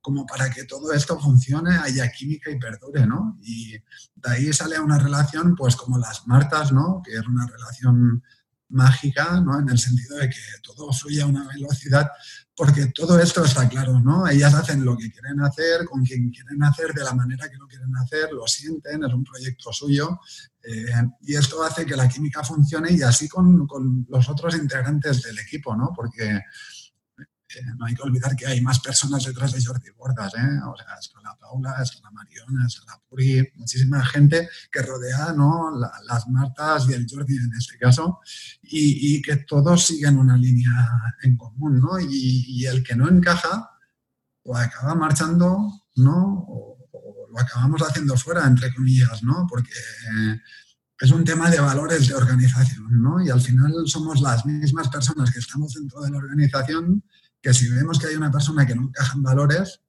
como 0.00 0.26
para 0.26 0.50
que 0.50 0.64
todo 0.64 0.92
esto 0.92 1.18
funcione, 1.18 1.76
haya 1.76 2.10
química 2.10 2.50
y 2.50 2.58
perdure, 2.58 3.06
¿no? 3.06 3.38
Y 3.42 3.72
de 3.72 4.30
ahí 4.30 4.52
sale 4.52 4.78
una 4.78 4.98
relación, 4.98 5.54
pues 5.54 5.76
como 5.76 5.98
las 5.98 6.26
Martas, 6.26 6.72
¿no? 6.72 7.02
Que 7.04 7.16
es 7.16 7.26
una 7.26 7.46
relación 7.46 8.22
mágica, 8.70 9.40
¿no? 9.40 9.58
En 9.58 9.68
el 9.68 9.78
sentido 9.78 10.16
de 10.16 10.28
que 10.30 10.40
todo 10.62 10.92
fluye 10.92 11.20
a 11.20 11.26
una 11.26 11.46
velocidad, 11.48 12.08
porque 12.56 12.86
todo 12.86 13.18
esto 13.18 13.44
está 13.44 13.68
claro, 13.68 14.00
¿no? 14.00 14.26
Ellas 14.28 14.54
hacen 14.54 14.84
lo 14.84 14.96
que 14.96 15.10
quieren 15.10 15.40
hacer, 15.40 15.84
con 15.84 16.04
quien 16.04 16.30
quieren 16.30 16.62
hacer, 16.62 16.94
de 16.94 17.04
la 17.04 17.14
manera 17.14 17.48
que 17.48 17.56
lo 17.56 17.66
quieren 17.66 17.94
hacer, 17.96 18.32
lo 18.32 18.46
sienten, 18.46 19.04
es 19.04 19.12
un 19.12 19.24
proyecto 19.24 19.72
suyo, 19.72 20.20
eh, 20.62 20.92
y 21.22 21.34
esto 21.34 21.62
hace 21.62 21.84
que 21.84 21.96
la 21.96 22.08
química 22.08 22.44
funcione 22.44 22.92
y 22.92 23.02
así 23.02 23.28
con, 23.28 23.66
con 23.66 24.06
los 24.08 24.28
otros 24.28 24.54
integrantes 24.56 25.22
del 25.22 25.38
equipo, 25.38 25.74
¿no? 25.76 25.92
Porque 25.94 26.40
no 27.76 27.86
hay 27.86 27.94
que 27.94 28.02
olvidar 28.02 28.36
que 28.36 28.46
hay 28.46 28.60
más 28.60 28.80
personas 28.80 29.24
detrás 29.24 29.52
de 29.52 29.64
Jordi 29.64 29.90
Bordas, 29.96 30.32
¿eh? 30.34 30.60
O 30.66 30.76
sea, 30.76 30.94
está 31.00 31.20
la 31.20 31.36
Paula, 31.36 31.76
está 31.82 32.00
la 32.02 32.10
Mariona, 32.10 32.66
está 32.66 32.82
la 32.86 33.00
Puri, 33.08 33.48
muchísima 33.56 34.04
gente 34.04 34.48
que 34.70 34.82
rodea 34.82 35.32
¿no? 35.32 35.72
las 36.06 36.28
Martas 36.28 36.86
y 36.88 36.94
el 36.94 37.06
Jordi 37.10 37.36
en 37.36 37.52
este 37.56 37.78
caso, 37.78 38.20
y, 38.62 39.20
que 39.22 39.36
todos 39.36 39.86
siguen 39.86 40.18
una 40.18 40.36
línea 40.36 40.88
en 41.22 41.36
común, 41.36 41.80
¿no? 41.80 41.98
Y, 41.98 42.64
el 42.66 42.82
que 42.82 42.94
no 42.94 43.08
encaja, 43.08 43.70
o 44.44 44.56
acaba 44.56 44.94
marchando, 44.94 45.88
¿no? 45.96 46.44
O, 46.48 46.76
lo 47.32 47.38
acabamos 47.38 47.82
haciendo 47.82 48.16
fuera, 48.16 48.46
entre 48.46 48.74
comillas, 48.74 49.22
¿no? 49.22 49.46
Porque 49.48 49.72
es 51.00 51.10
un 51.10 51.24
tema 51.24 51.48
de 51.48 51.60
valores 51.60 52.08
de 52.08 52.14
organización, 52.14 53.02
¿no? 53.02 53.24
Y 53.24 53.30
al 53.30 53.40
final 53.40 53.72
somos 53.86 54.20
las 54.20 54.44
mismas 54.44 54.88
personas 54.88 55.30
que 55.30 55.38
estamos 55.38 55.72
dentro 55.74 56.00
de 56.02 56.10
la 56.10 56.18
organización 56.18 57.02
que 57.40 57.54
si 57.54 57.68
vemos 57.68 57.98
que 57.98 58.08
hay 58.08 58.16
una 58.16 58.30
persona 58.30 58.66
que 58.66 58.74
no 58.74 58.82
encaja 58.82 59.14
en 59.14 59.22
valores, 59.22 59.80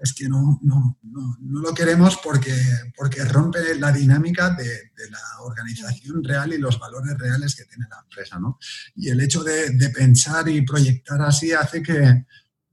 es 0.00 0.14
que 0.14 0.28
no, 0.28 0.58
no, 0.62 0.98
no, 1.02 1.36
no 1.40 1.60
lo 1.60 1.74
queremos 1.74 2.18
porque, 2.24 2.54
porque 2.96 3.22
rompe 3.24 3.74
la 3.78 3.92
dinámica 3.92 4.50
de, 4.50 4.90
la 5.10 5.20
organización 5.42 6.24
real 6.24 6.52
y 6.52 6.58
los 6.58 6.78
valores 6.78 7.18
reales 7.18 7.54
que 7.54 7.64
tiene 7.64 7.86
la 7.90 8.00
empresa. 8.02 8.38
¿no? 8.38 8.58
Y 8.96 9.10
el 9.10 9.20
hecho 9.20 9.44
de, 9.44 9.70
de 9.70 9.90
pensar 9.90 10.48
y 10.48 10.62
proyectar 10.62 11.20
así 11.20 11.52
hace 11.52 11.82
que, 11.82 12.24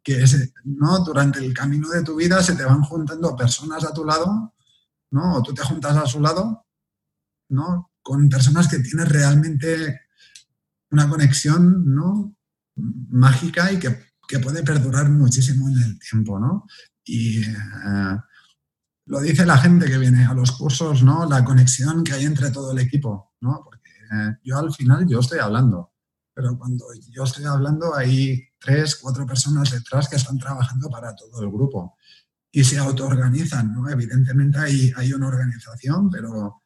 que 0.01 0.23
¿no? 0.63 0.99
durante 0.99 1.39
el 1.39 1.53
camino 1.53 1.89
de 1.89 2.01
tu 2.01 2.15
vida 2.15 2.41
se 2.41 2.55
te 2.55 2.63
van 2.63 2.81
juntando 2.81 3.35
personas 3.35 3.83
a 3.83 3.93
tu 3.93 4.05
lado, 4.05 4.53
¿no? 5.11 5.35
o 5.35 5.43
tú 5.43 5.53
te 5.53 5.63
juntas 5.63 5.97
a 5.97 6.05
su 6.05 6.21
lado, 6.21 6.65
¿no? 7.49 7.91
con 8.01 8.29
personas 8.29 8.69
que 8.69 8.79
tienes 8.79 9.09
realmente 9.09 10.01
una 10.91 11.09
conexión 11.09 11.93
¿no? 11.93 12.37
mágica 12.75 13.69
y 13.73 13.79
que, 13.79 14.06
que, 14.27 14.39
puede 14.39 14.63
perdurar 14.63 15.09
muchísimo 15.09 15.69
en 15.69 15.77
el 15.77 15.99
tiempo, 15.99 16.39
¿no? 16.39 16.65
Y 17.03 17.43
eh, 17.43 18.17
lo 19.05 19.21
dice 19.21 19.45
la 19.45 19.57
gente 19.57 19.87
que 19.87 19.97
viene 19.97 20.25
a 20.25 20.33
los 20.33 20.51
cursos, 20.51 21.03
¿no? 21.03 21.27
La 21.27 21.43
conexión 21.43 22.03
que 22.03 22.13
hay 22.13 22.25
entre 22.25 22.51
todo 22.51 22.71
el 22.71 22.79
equipo, 22.79 23.33
¿no? 23.41 23.61
Porque 23.63 23.89
eh, 24.11 24.37
yo 24.43 24.57
al 24.57 24.73
final 24.73 25.07
yo 25.07 25.19
estoy 25.19 25.39
hablando, 25.39 25.93
pero 26.33 26.57
cuando 26.57 26.85
yo 27.09 27.23
estoy 27.23 27.45
hablando 27.45 27.95
hay 27.95 28.43
tres, 28.59 28.97
cuatro 28.97 29.25
personas 29.25 29.71
detrás 29.71 30.09
que 30.09 30.17
están 30.17 30.37
trabajando 30.37 30.89
para 30.89 31.15
todo 31.15 31.41
el 31.41 31.49
grupo 31.49 31.97
y 32.51 32.63
se 32.63 32.77
autoorganizan, 32.77 33.73
¿no? 33.73 33.89
Evidentemente 33.89 34.59
hay, 34.59 34.93
hay 34.95 35.13
una 35.13 35.27
organización, 35.27 36.09
pero 36.09 36.61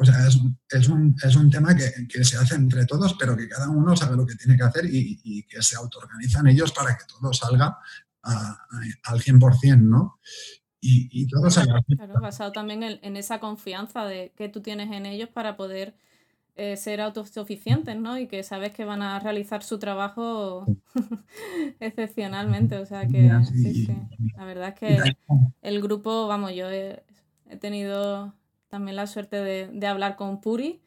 o 0.00 0.04
sea, 0.04 0.26
es, 0.26 0.38
es, 0.70 0.88
un, 0.88 1.14
es 1.22 1.36
un, 1.36 1.50
tema 1.50 1.76
que, 1.76 2.08
que, 2.08 2.24
se 2.24 2.38
hace 2.38 2.54
entre 2.54 2.86
todos, 2.86 3.14
pero 3.18 3.36
que 3.36 3.46
cada 3.46 3.68
uno 3.68 3.94
sabe 3.94 4.16
lo 4.16 4.26
que 4.26 4.34
tiene 4.34 4.56
que 4.56 4.62
hacer 4.62 4.86
y, 4.86 5.20
y 5.22 5.42
que 5.42 5.60
se 5.60 5.76
autoorganizan 5.76 6.46
ellos 6.46 6.72
para 6.72 6.96
que 6.96 7.04
todo 7.04 7.34
salga 7.34 7.78
a, 8.22 8.32
a, 8.32 8.60
al 9.04 9.20
100%, 9.20 9.78
¿no? 9.82 10.18
Y, 10.80 11.10
y 11.12 11.26
todo 11.26 11.50
salga. 11.50 11.82
Claro, 11.82 12.14
basado 12.18 12.50
también 12.50 12.82
en, 12.82 12.98
en, 13.02 13.16
esa 13.18 13.40
confianza 13.40 14.06
de, 14.06 14.32
que 14.34 14.48
tú 14.48 14.62
tienes 14.62 14.90
en 14.90 15.04
ellos 15.04 15.28
para 15.28 15.58
poder 15.58 15.94
eh, 16.56 16.78
ser 16.78 17.02
autosuficientes, 17.02 17.98
¿no? 17.98 18.16
Y 18.18 18.26
que 18.26 18.42
sabes 18.42 18.72
que 18.72 18.86
van 18.86 19.02
a 19.02 19.18
realizar 19.20 19.62
su 19.62 19.78
trabajo 19.78 20.64
excepcionalmente. 21.80 22.78
O 22.78 22.86
sea 22.86 23.06
que, 23.06 23.30
sí, 23.52 23.84
sí. 23.84 23.96
La 24.34 24.46
verdad 24.46 24.70
es 24.70 24.74
que 24.76 25.16
el 25.60 25.82
grupo, 25.82 26.26
vamos, 26.26 26.54
yo 26.54 26.70
he, 26.70 27.02
he 27.50 27.56
tenido 27.58 28.34
también 28.70 28.96
la 28.96 29.06
suerte 29.06 29.36
de, 29.36 29.68
de 29.72 29.86
hablar 29.86 30.16
con 30.16 30.40
Puri 30.40 30.80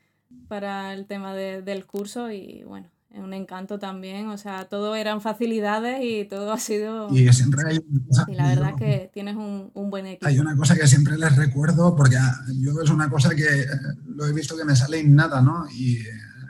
para 0.48 0.94
el 0.94 1.06
tema 1.06 1.34
de, 1.34 1.62
del 1.62 1.86
curso 1.86 2.32
y 2.32 2.64
bueno, 2.64 2.90
es 3.12 3.20
un 3.20 3.34
encanto 3.34 3.78
también, 3.78 4.28
o 4.30 4.38
sea, 4.40 4.66
todo 4.66 4.96
eran 4.96 5.22
facilidades 5.22 6.00
y 6.02 6.26
todo 6.26 6.52
ha 6.52 6.58
sido... 6.58 7.16
Y 7.16 7.32
siempre 7.32 7.62
hay... 7.68 7.80
Y 8.28 8.34
la 8.34 8.48
verdad 8.48 8.70
es 8.72 8.76
que 8.76 9.12
tienes 9.14 9.36
un, 9.36 9.70
un, 9.76 9.90
buen 9.92 10.08
equipo. 10.08 10.28
Hay 10.28 10.40
una 10.40 10.56
cosa 10.56 10.76
que 10.76 10.88
siempre 10.88 11.18
les 11.18 11.36
recuerdo, 11.36 11.96
porque 11.96 12.18
yo 12.56 12.72
es 12.82 12.90
una 12.90 13.10
cosa 13.12 13.36
que 13.36 13.44
eh, 13.44 13.68
lo 14.08 14.26
he 14.26 14.34
visto 14.34 14.58
que 14.58 14.66
me 14.66 14.76
sale 14.76 15.00
innata, 15.00 15.42
¿no? 15.42 15.68
Y, 15.70 16.00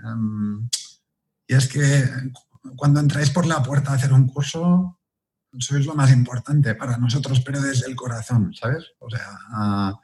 um, 0.05 0.69
y 1.47 1.53
es 1.53 1.67
que 1.67 2.05
cuando 2.77 3.01
entráis 3.01 3.29
por 3.29 3.45
la 3.45 3.61
puerta 3.61 3.91
a 3.91 3.95
hacer 3.95 4.13
un 4.13 4.27
curso, 4.27 4.99
sois 5.59 5.85
lo 5.85 5.95
más 5.95 6.13
importante 6.13 6.75
para 6.75 6.97
nosotros, 6.97 7.41
pero 7.41 7.61
desde 7.61 7.87
el 7.87 7.95
corazón, 7.95 8.53
¿sabes? 8.53 8.85
O 8.99 9.09
sea... 9.09 9.91
Uh, 9.91 9.97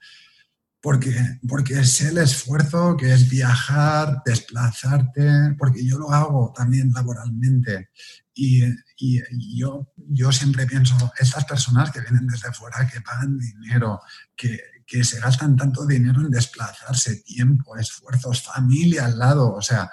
porque, 0.81 1.13
porque 1.47 1.83
sé 1.83 2.09
el 2.09 2.19
esfuerzo 2.19 2.95
que 2.95 3.11
es 3.11 3.29
viajar, 3.29 4.21
desplazarte, 4.25 5.55
porque 5.57 5.85
yo 5.85 5.97
lo 5.97 6.11
hago 6.11 6.53
también 6.55 6.91
laboralmente. 6.93 7.89
Y, 8.33 8.63
y, 8.97 9.21
yo, 9.57 9.91
yo 9.97 10.31
siempre 10.31 10.65
pienso, 10.65 10.95
estas 11.19 11.43
personas 11.43 11.91
que 11.91 11.99
vienen 11.99 12.27
desde 12.27 12.53
fuera, 12.53 12.87
que 12.87 13.01
pagan 13.01 13.37
dinero, 13.37 13.99
que, 14.35 14.57
que 14.87 15.03
se 15.03 15.19
gastan 15.19 15.57
tanto 15.57 15.85
dinero 15.85 16.21
en 16.21 16.31
desplazarse, 16.31 17.17
tiempo, 17.23 17.75
esfuerzos, 17.75 18.41
familia 18.41 19.05
al 19.05 19.19
lado, 19.19 19.53
o 19.53 19.61
sea, 19.61 19.91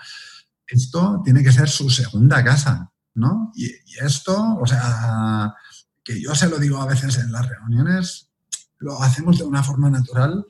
esto 0.69 1.21
tiene 1.25 1.43
que 1.43 1.53
ser 1.53 1.69
su 1.69 1.91
segunda 1.91 2.45
casa, 2.45 2.93
¿no? 3.15 3.51
Y, 3.57 3.67
y 3.67 3.99
esto, 4.01 4.57
o 4.61 4.67
sea, 4.67 5.53
que 6.05 6.21
yo 6.21 6.33
se 6.37 6.49
lo 6.49 6.59
digo 6.59 6.81
a 6.81 6.87
veces 6.87 7.19
en 7.19 7.33
las 7.33 7.49
reuniones, 7.49 8.31
lo 8.79 9.03
hacemos 9.03 9.39
de 9.39 9.45
una 9.45 9.63
forma 9.63 9.91
natural, 9.91 10.47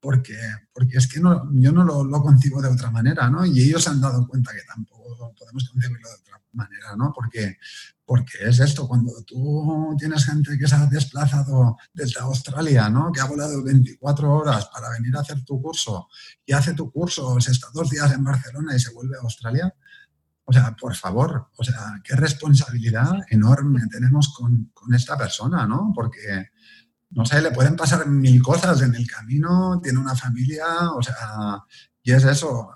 porque, 0.00 0.38
porque 0.72 0.98
es 0.98 1.08
que 1.08 1.20
no, 1.20 1.50
yo 1.52 1.72
no 1.72 1.84
lo, 1.84 2.04
lo, 2.04 2.22
concibo 2.22 2.62
de 2.62 2.68
otra 2.68 2.90
manera, 2.90 3.28
¿no? 3.28 3.44
Y 3.44 3.60
ellos 3.60 3.86
han 3.88 4.00
dado 4.00 4.26
cuenta 4.26 4.52
que 4.52 4.62
tampoco 4.62 5.34
podemos 5.36 5.68
concebirlo 5.70 6.08
de 6.08 6.14
otra 6.14 6.40
manera, 6.52 6.96
¿no? 6.96 7.12
Porque, 7.12 7.58
porque 8.04 8.38
es 8.42 8.60
esto, 8.60 8.86
cuando 8.86 9.12
tú 9.26 9.96
tienes 9.98 10.24
gente 10.24 10.56
que 10.56 10.68
se 10.68 10.76
ha 10.76 10.86
desplazado 10.86 11.76
desde 11.92 12.20
Australia, 12.20 12.88
¿no? 12.88 13.10
Que 13.12 13.20
ha 13.20 13.24
volado 13.24 13.62
24 13.62 14.32
horas 14.32 14.66
para 14.66 14.90
venir 14.90 15.16
a 15.16 15.20
hacer 15.20 15.44
tu 15.44 15.60
curso 15.60 16.08
y 16.46 16.52
hace 16.52 16.74
tu 16.74 16.90
curso, 16.92 17.40
se 17.40 17.50
está 17.50 17.68
dos 17.74 17.90
días 17.90 18.12
en 18.12 18.24
Barcelona 18.24 18.76
y 18.76 18.80
se 18.80 18.92
vuelve 18.92 19.16
a 19.16 19.22
Australia, 19.22 19.74
o 20.44 20.52
sea, 20.52 20.74
por 20.74 20.94
favor, 20.94 21.48
o 21.56 21.64
sea, 21.64 22.00
qué 22.02 22.16
responsabilidad 22.16 23.18
enorme 23.28 23.82
tenemos 23.90 24.32
con, 24.34 24.70
con 24.72 24.94
esta 24.94 25.16
persona, 25.18 25.66
¿no? 25.66 25.92
Porque 25.94 26.50
no 27.10 27.24
sé, 27.24 27.40
le 27.40 27.50
pueden 27.50 27.76
pasar 27.76 28.06
mil 28.06 28.42
cosas 28.42 28.82
en 28.82 28.94
el 28.94 29.06
camino, 29.06 29.80
tiene 29.82 29.98
una 29.98 30.14
familia, 30.14 30.92
o 30.92 31.02
sea, 31.02 31.64
y 32.02 32.12
es 32.12 32.24
eso. 32.24 32.70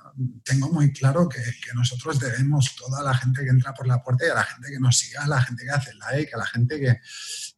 Tengo 0.45 0.71
muy 0.71 0.92
claro 0.92 1.27
que, 1.27 1.38
que, 1.38 1.73
nosotros 1.75 2.21
debemos 2.21 2.77
toda 2.77 3.03
la 3.03 3.14
gente 3.14 3.42
que 3.42 3.49
entra 3.49 3.73
por 3.73 3.87
la 3.87 4.03
puerta 4.03 4.27
y 4.27 4.29
a 4.29 4.35
la 4.35 4.45
gente 4.45 4.68
que 4.71 4.79
nos 4.79 4.99
siga, 4.99 5.25
a 5.25 5.27
la 5.27 5.40
gente 5.40 5.64
que 5.64 5.71
hace 5.71 5.95
like, 5.95 6.35
a 6.35 6.38
la 6.38 6.47
gente 6.47 6.79
que... 6.79 7.01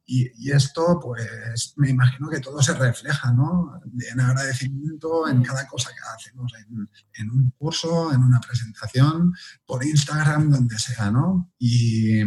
Y, 0.06 0.30
y 0.36 0.52
esto, 0.52 1.00
pues, 1.02 1.72
me 1.76 1.90
imagino 1.90 2.28
que 2.28 2.38
todo 2.38 2.62
se 2.62 2.74
refleja, 2.74 3.32
¿no? 3.32 3.80
En 4.12 4.20
agradecimiento 4.20 5.26
en 5.26 5.42
cada 5.42 5.66
cosa 5.66 5.90
que 5.90 6.14
hacemos, 6.14 6.52
en, 6.54 6.88
en 7.14 7.30
un 7.30 7.50
curso, 7.58 8.12
en 8.12 8.22
una 8.22 8.40
presentación, 8.40 9.34
por 9.66 9.84
Instagram, 9.84 10.50
donde 10.50 10.78
sea, 10.78 11.10
¿no? 11.10 11.52
Y, 11.58 12.20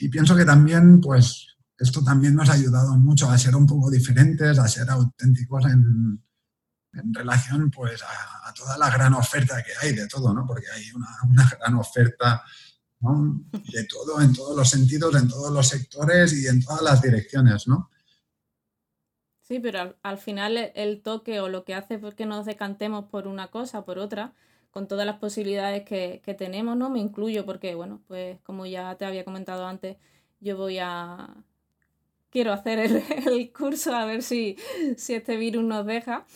y 0.00 0.08
pienso 0.08 0.34
que 0.34 0.44
también, 0.46 1.00
pues, 1.00 1.45
esto 1.78 2.02
también 2.02 2.34
nos 2.34 2.48
ha 2.48 2.54
ayudado 2.54 2.96
mucho 2.96 3.30
a 3.30 3.38
ser 3.38 3.54
un 3.54 3.66
poco 3.66 3.90
diferentes, 3.90 4.58
a 4.58 4.68
ser 4.68 4.88
auténticos 4.90 5.66
en, 5.66 6.22
relación 7.12 7.70
pues, 7.70 8.02
a, 8.02 8.54
toda 8.54 8.78
la 8.78 8.88
gran 8.88 9.12
oferta 9.12 9.62
que 9.62 9.72
hay 9.82 9.94
de 9.94 10.08
todo, 10.08 10.32
¿no? 10.32 10.46
porque 10.46 10.66
hay 10.74 10.90
una, 10.92 11.50
gran 11.50 11.74
oferta 11.74 12.42
de 13.00 13.84
todo, 13.84 14.22
en 14.22 14.32
todos 14.32 14.56
los 14.56 14.70
sentidos, 14.70 15.14
en 15.14 15.28
todos 15.28 15.52
los 15.52 15.68
sectores 15.68 16.32
y 16.32 16.46
en 16.46 16.64
todas 16.64 16.80
las 16.82 17.02
direcciones. 17.02 17.68
¿no? 17.68 17.90
Sí, 19.46 19.60
pero 19.60 19.94
al, 20.02 20.18
final 20.18 20.72
el 20.74 21.02
toque 21.02 21.38
o 21.38 21.48
lo 21.48 21.64
que 21.64 21.74
hace 21.74 22.00
es 22.02 22.14
que 22.16 22.26
nos 22.26 22.46
decantemos 22.46 23.04
por 23.04 23.28
una 23.28 23.48
cosa, 23.48 23.84
por 23.84 23.98
otra, 23.98 24.34
con 24.72 24.88
todas 24.88 25.06
las 25.06 25.18
posibilidades 25.18 25.84
que, 25.84 26.34
tenemos, 26.36 26.76
¿no? 26.76 26.90
Me 26.90 26.98
incluyo 26.98 27.46
porque, 27.46 27.74
bueno, 27.76 28.02
pues 28.08 28.40
como 28.42 28.66
ya 28.66 28.96
te 28.96 29.04
había 29.04 29.24
comentado 29.24 29.66
antes, 29.66 29.96
yo 30.40 30.56
voy 30.56 30.78
a... 30.80 31.34
Quiero 32.36 32.52
hacer 32.52 32.78
el, 33.26 33.50
curso 33.50 33.94
a 33.94 34.04
ver 34.04 34.22
si, 34.22 34.58
si 34.98 35.14
este 35.14 35.38
virus 35.38 35.64
nos 35.64 35.86
deja, 35.86 36.26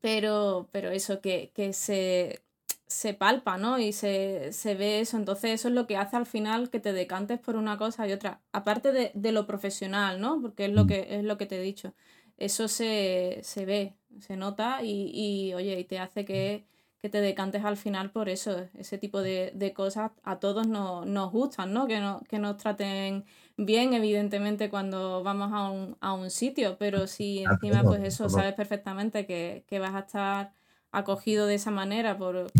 pero, 0.00 0.70
pero 0.72 0.88
eso, 0.88 1.20
que, 1.20 1.52
que 1.54 1.74
se, 1.74 2.40
se 2.86 3.12
palpa, 3.12 3.58
¿no? 3.58 3.78
Y 3.78 3.92
se, 3.92 4.50
ve 4.64 5.00
eso. 5.00 5.18
Entonces, 5.18 5.50
eso 5.50 5.68
es 5.68 5.74
lo 5.74 5.86
que 5.86 5.98
hace 5.98 6.16
al 6.16 6.24
final 6.24 6.70
que 6.70 6.80
te 6.80 6.94
decantes 6.94 7.38
por 7.38 7.56
una 7.56 7.76
cosa 7.76 8.08
y 8.08 8.12
otra. 8.12 8.40
Aparte 8.52 9.12
de, 9.12 9.32
lo 9.32 9.46
profesional, 9.46 10.22
¿no? 10.22 10.40
Porque 10.40 10.64
es 10.64 10.72
lo 10.72 10.84
mm. 10.84 10.88
que, 10.88 11.06
es 11.10 11.24
lo 11.24 11.36
que 11.36 11.44
te 11.44 11.58
he 11.58 11.62
dicho. 11.62 11.92
Eso 12.38 12.66
se, 12.66 13.42
ve, 13.66 13.96
se 14.20 14.38
nota 14.38 14.82
y, 14.82 15.10
y, 15.12 15.52
oye, 15.52 15.78
y 15.78 15.84
te 15.84 15.98
hace 15.98 16.24
que, 16.24 16.64
te 17.02 17.20
decantes 17.20 17.62
al 17.62 17.76
final 17.76 18.10
por 18.10 18.30
eso. 18.30 18.70
Ese 18.72 18.96
tipo 18.96 19.20
de, 19.20 19.72
cosas 19.76 20.12
a 20.22 20.38
todos 20.38 20.66
nos 20.66 21.30
gustan, 21.30 21.74
¿no? 21.74 21.86
Que, 21.86 22.00
no, 22.00 22.22
que 22.26 22.38
nos 22.38 22.56
traten 22.56 23.26
bien, 23.64 23.92
evidentemente, 23.94 24.70
cuando 24.70 25.22
vamos 25.22 25.50
a 25.52 25.70
un, 25.70 25.96
a 26.00 26.12
un 26.14 26.30
sitio. 26.30 26.76
Pero 26.78 27.06
si 27.06 27.44
encima, 27.44 27.82
pues 27.82 28.02
eso, 28.02 28.28
sabes 28.28 28.54
perfectamente 28.54 29.26
que, 29.26 29.64
que 29.68 29.78
vas 29.78 29.94
a 29.94 30.00
estar 30.00 30.52
acogido 30.92 31.46
de 31.46 31.54
esa 31.54 31.70
manera 31.70 32.18
por, 32.18 32.50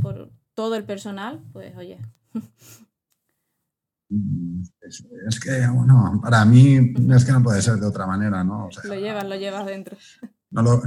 todo 0.55 0.75
el 0.75 0.85
personal, 0.85 1.43
pues 1.53 1.77
oye. 1.77 1.99
Mm, 4.11 4.63
es, 4.83 5.41
que, 5.41 5.67
bueno, 5.69 6.21
para 6.23 6.45
mí 6.45 6.93
es 7.15 7.25
que 7.25 7.33
no 7.33 7.43
puede 7.43 7.63
ser 7.63 7.77
de 7.77 7.87
otra 7.87 8.07
manera, 8.07 8.45
¿no? 8.45 8.69
lo 8.85 8.95
llevas, 8.95 9.25
lo 9.25 9.37
llevas 9.37 9.67
dentro. 9.67 9.97
No, 10.51 10.63
lo, 10.63 10.83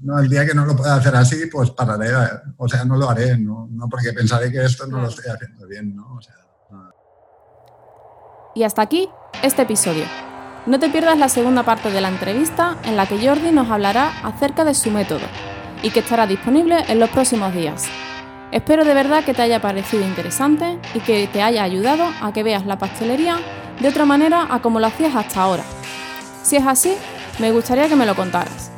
no, 0.00 0.18
el 0.20 0.28
día 0.28 0.46
que 0.46 0.54
no 0.54 0.64
lo 0.64 0.76
pueda 0.76 0.94
hacer 0.94 1.14
así, 1.16 1.46
pues 1.50 1.70
pararé, 1.72 2.10
o 2.56 2.68
sea, 2.68 2.84
no 2.84 2.96
lo 2.96 3.10
haré, 3.10 3.36
¿no? 3.36 3.68
porque 3.90 4.12
pensaré 4.12 4.50
que 4.50 4.64
esto 4.64 4.86
no 4.86 5.00
lo 5.00 5.08
estoy 5.08 5.30
haciendo 5.30 5.66
bien, 5.66 5.96
¿no? 5.96 6.20
Y 8.54 8.62
hasta 8.62 8.82
aquí 8.82 9.08
este 9.42 9.62
episodio. 9.62 10.04
No 10.66 10.78
te 10.78 10.88
pierdas 10.88 11.18
la 11.18 11.28
segunda 11.28 11.64
parte 11.64 11.90
de 11.90 12.00
la 12.00 12.08
entrevista 12.08 12.76
en 12.84 12.96
la 12.96 13.06
que 13.06 13.18
Jordi 13.18 13.50
nos 13.50 13.70
hablará 13.70 14.12
acerca 14.22 14.64
de 14.64 14.74
su 14.74 14.90
método 14.90 15.26
y 15.82 15.90
que 15.90 16.00
estará 16.00 16.26
disponible 16.26 16.84
en 16.88 17.00
los 17.00 17.10
próximos 17.10 17.52
días. 17.52 17.84
Espero 18.52 18.84
de 18.84 18.94
verdad 18.94 19.24
que 19.24 19.34
te 19.34 19.42
haya 19.42 19.60
parecido 19.60 20.04
interesante 20.06 20.78
y 20.94 21.00
que 21.00 21.26
te 21.26 21.42
haya 21.42 21.64
ayudado 21.64 22.08
a 22.22 22.32
que 22.32 22.44
veas 22.44 22.64
la 22.64 22.78
pastelería 22.78 23.38
de 23.80 23.88
otra 23.88 24.04
manera 24.04 24.46
a 24.48 24.62
como 24.62 24.78
lo 24.78 24.86
hacías 24.86 25.16
hasta 25.16 25.42
ahora. 25.42 25.64
Si 26.44 26.56
es 26.56 26.66
así, 26.66 26.94
me 27.40 27.50
gustaría 27.50 27.88
que 27.88 27.96
me 27.96 28.06
lo 28.06 28.14
contaras. 28.14 28.70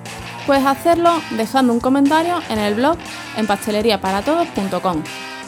Puedes 0.46 0.64
hacerlo 0.64 1.12
dejando 1.32 1.74
un 1.74 1.80
comentario 1.80 2.40
en 2.48 2.58
el 2.58 2.74
blog 2.74 2.96
en 3.36 3.46
pasteleriaparatodos.com 3.46 5.02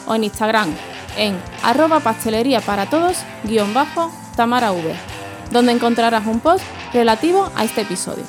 o 0.05 0.15
en 0.15 0.23
Instagram 0.23 0.69
en 1.17 1.37
arroba 1.63 1.99
pastelería 1.99 2.61
para 2.61 2.85
tamara 4.39 4.71
v, 4.71 4.95
donde 5.51 5.73
encontrarás 5.73 6.25
un 6.25 6.39
post 6.39 6.63
relativo 6.93 7.51
a 7.57 7.65
este 7.65 7.81
episodio. 7.81 8.23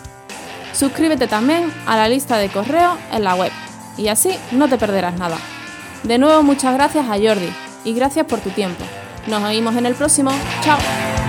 Suscríbete 0.72 1.28
también 1.28 1.72
a 1.86 1.96
la 1.96 2.08
lista 2.08 2.36
de 2.38 2.48
correo 2.48 2.98
en 3.12 3.22
la 3.22 3.36
web 3.36 3.52
y 3.96 4.08
así 4.08 4.36
no 4.50 4.68
te 4.68 4.76
perderás 4.76 5.16
nada. 5.16 5.38
De 6.02 6.18
nuevo 6.18 6.42
muchas 6.42 6.74
gracias 6.74 7.06
a 7.06 7.16
Jordi 7.16 7.52
y 7.84 7.94
gracias 7.94 8.26
por 8.26 8.40
tu 8.40 8.50
tiempo. 8.50 8.82
Nos 9.28 9.40
oímos 9.44 9.76
en 9.76 9.86
el 9.86 9.94
próximo. 9.94 10.32
Chao. 10.62 11.19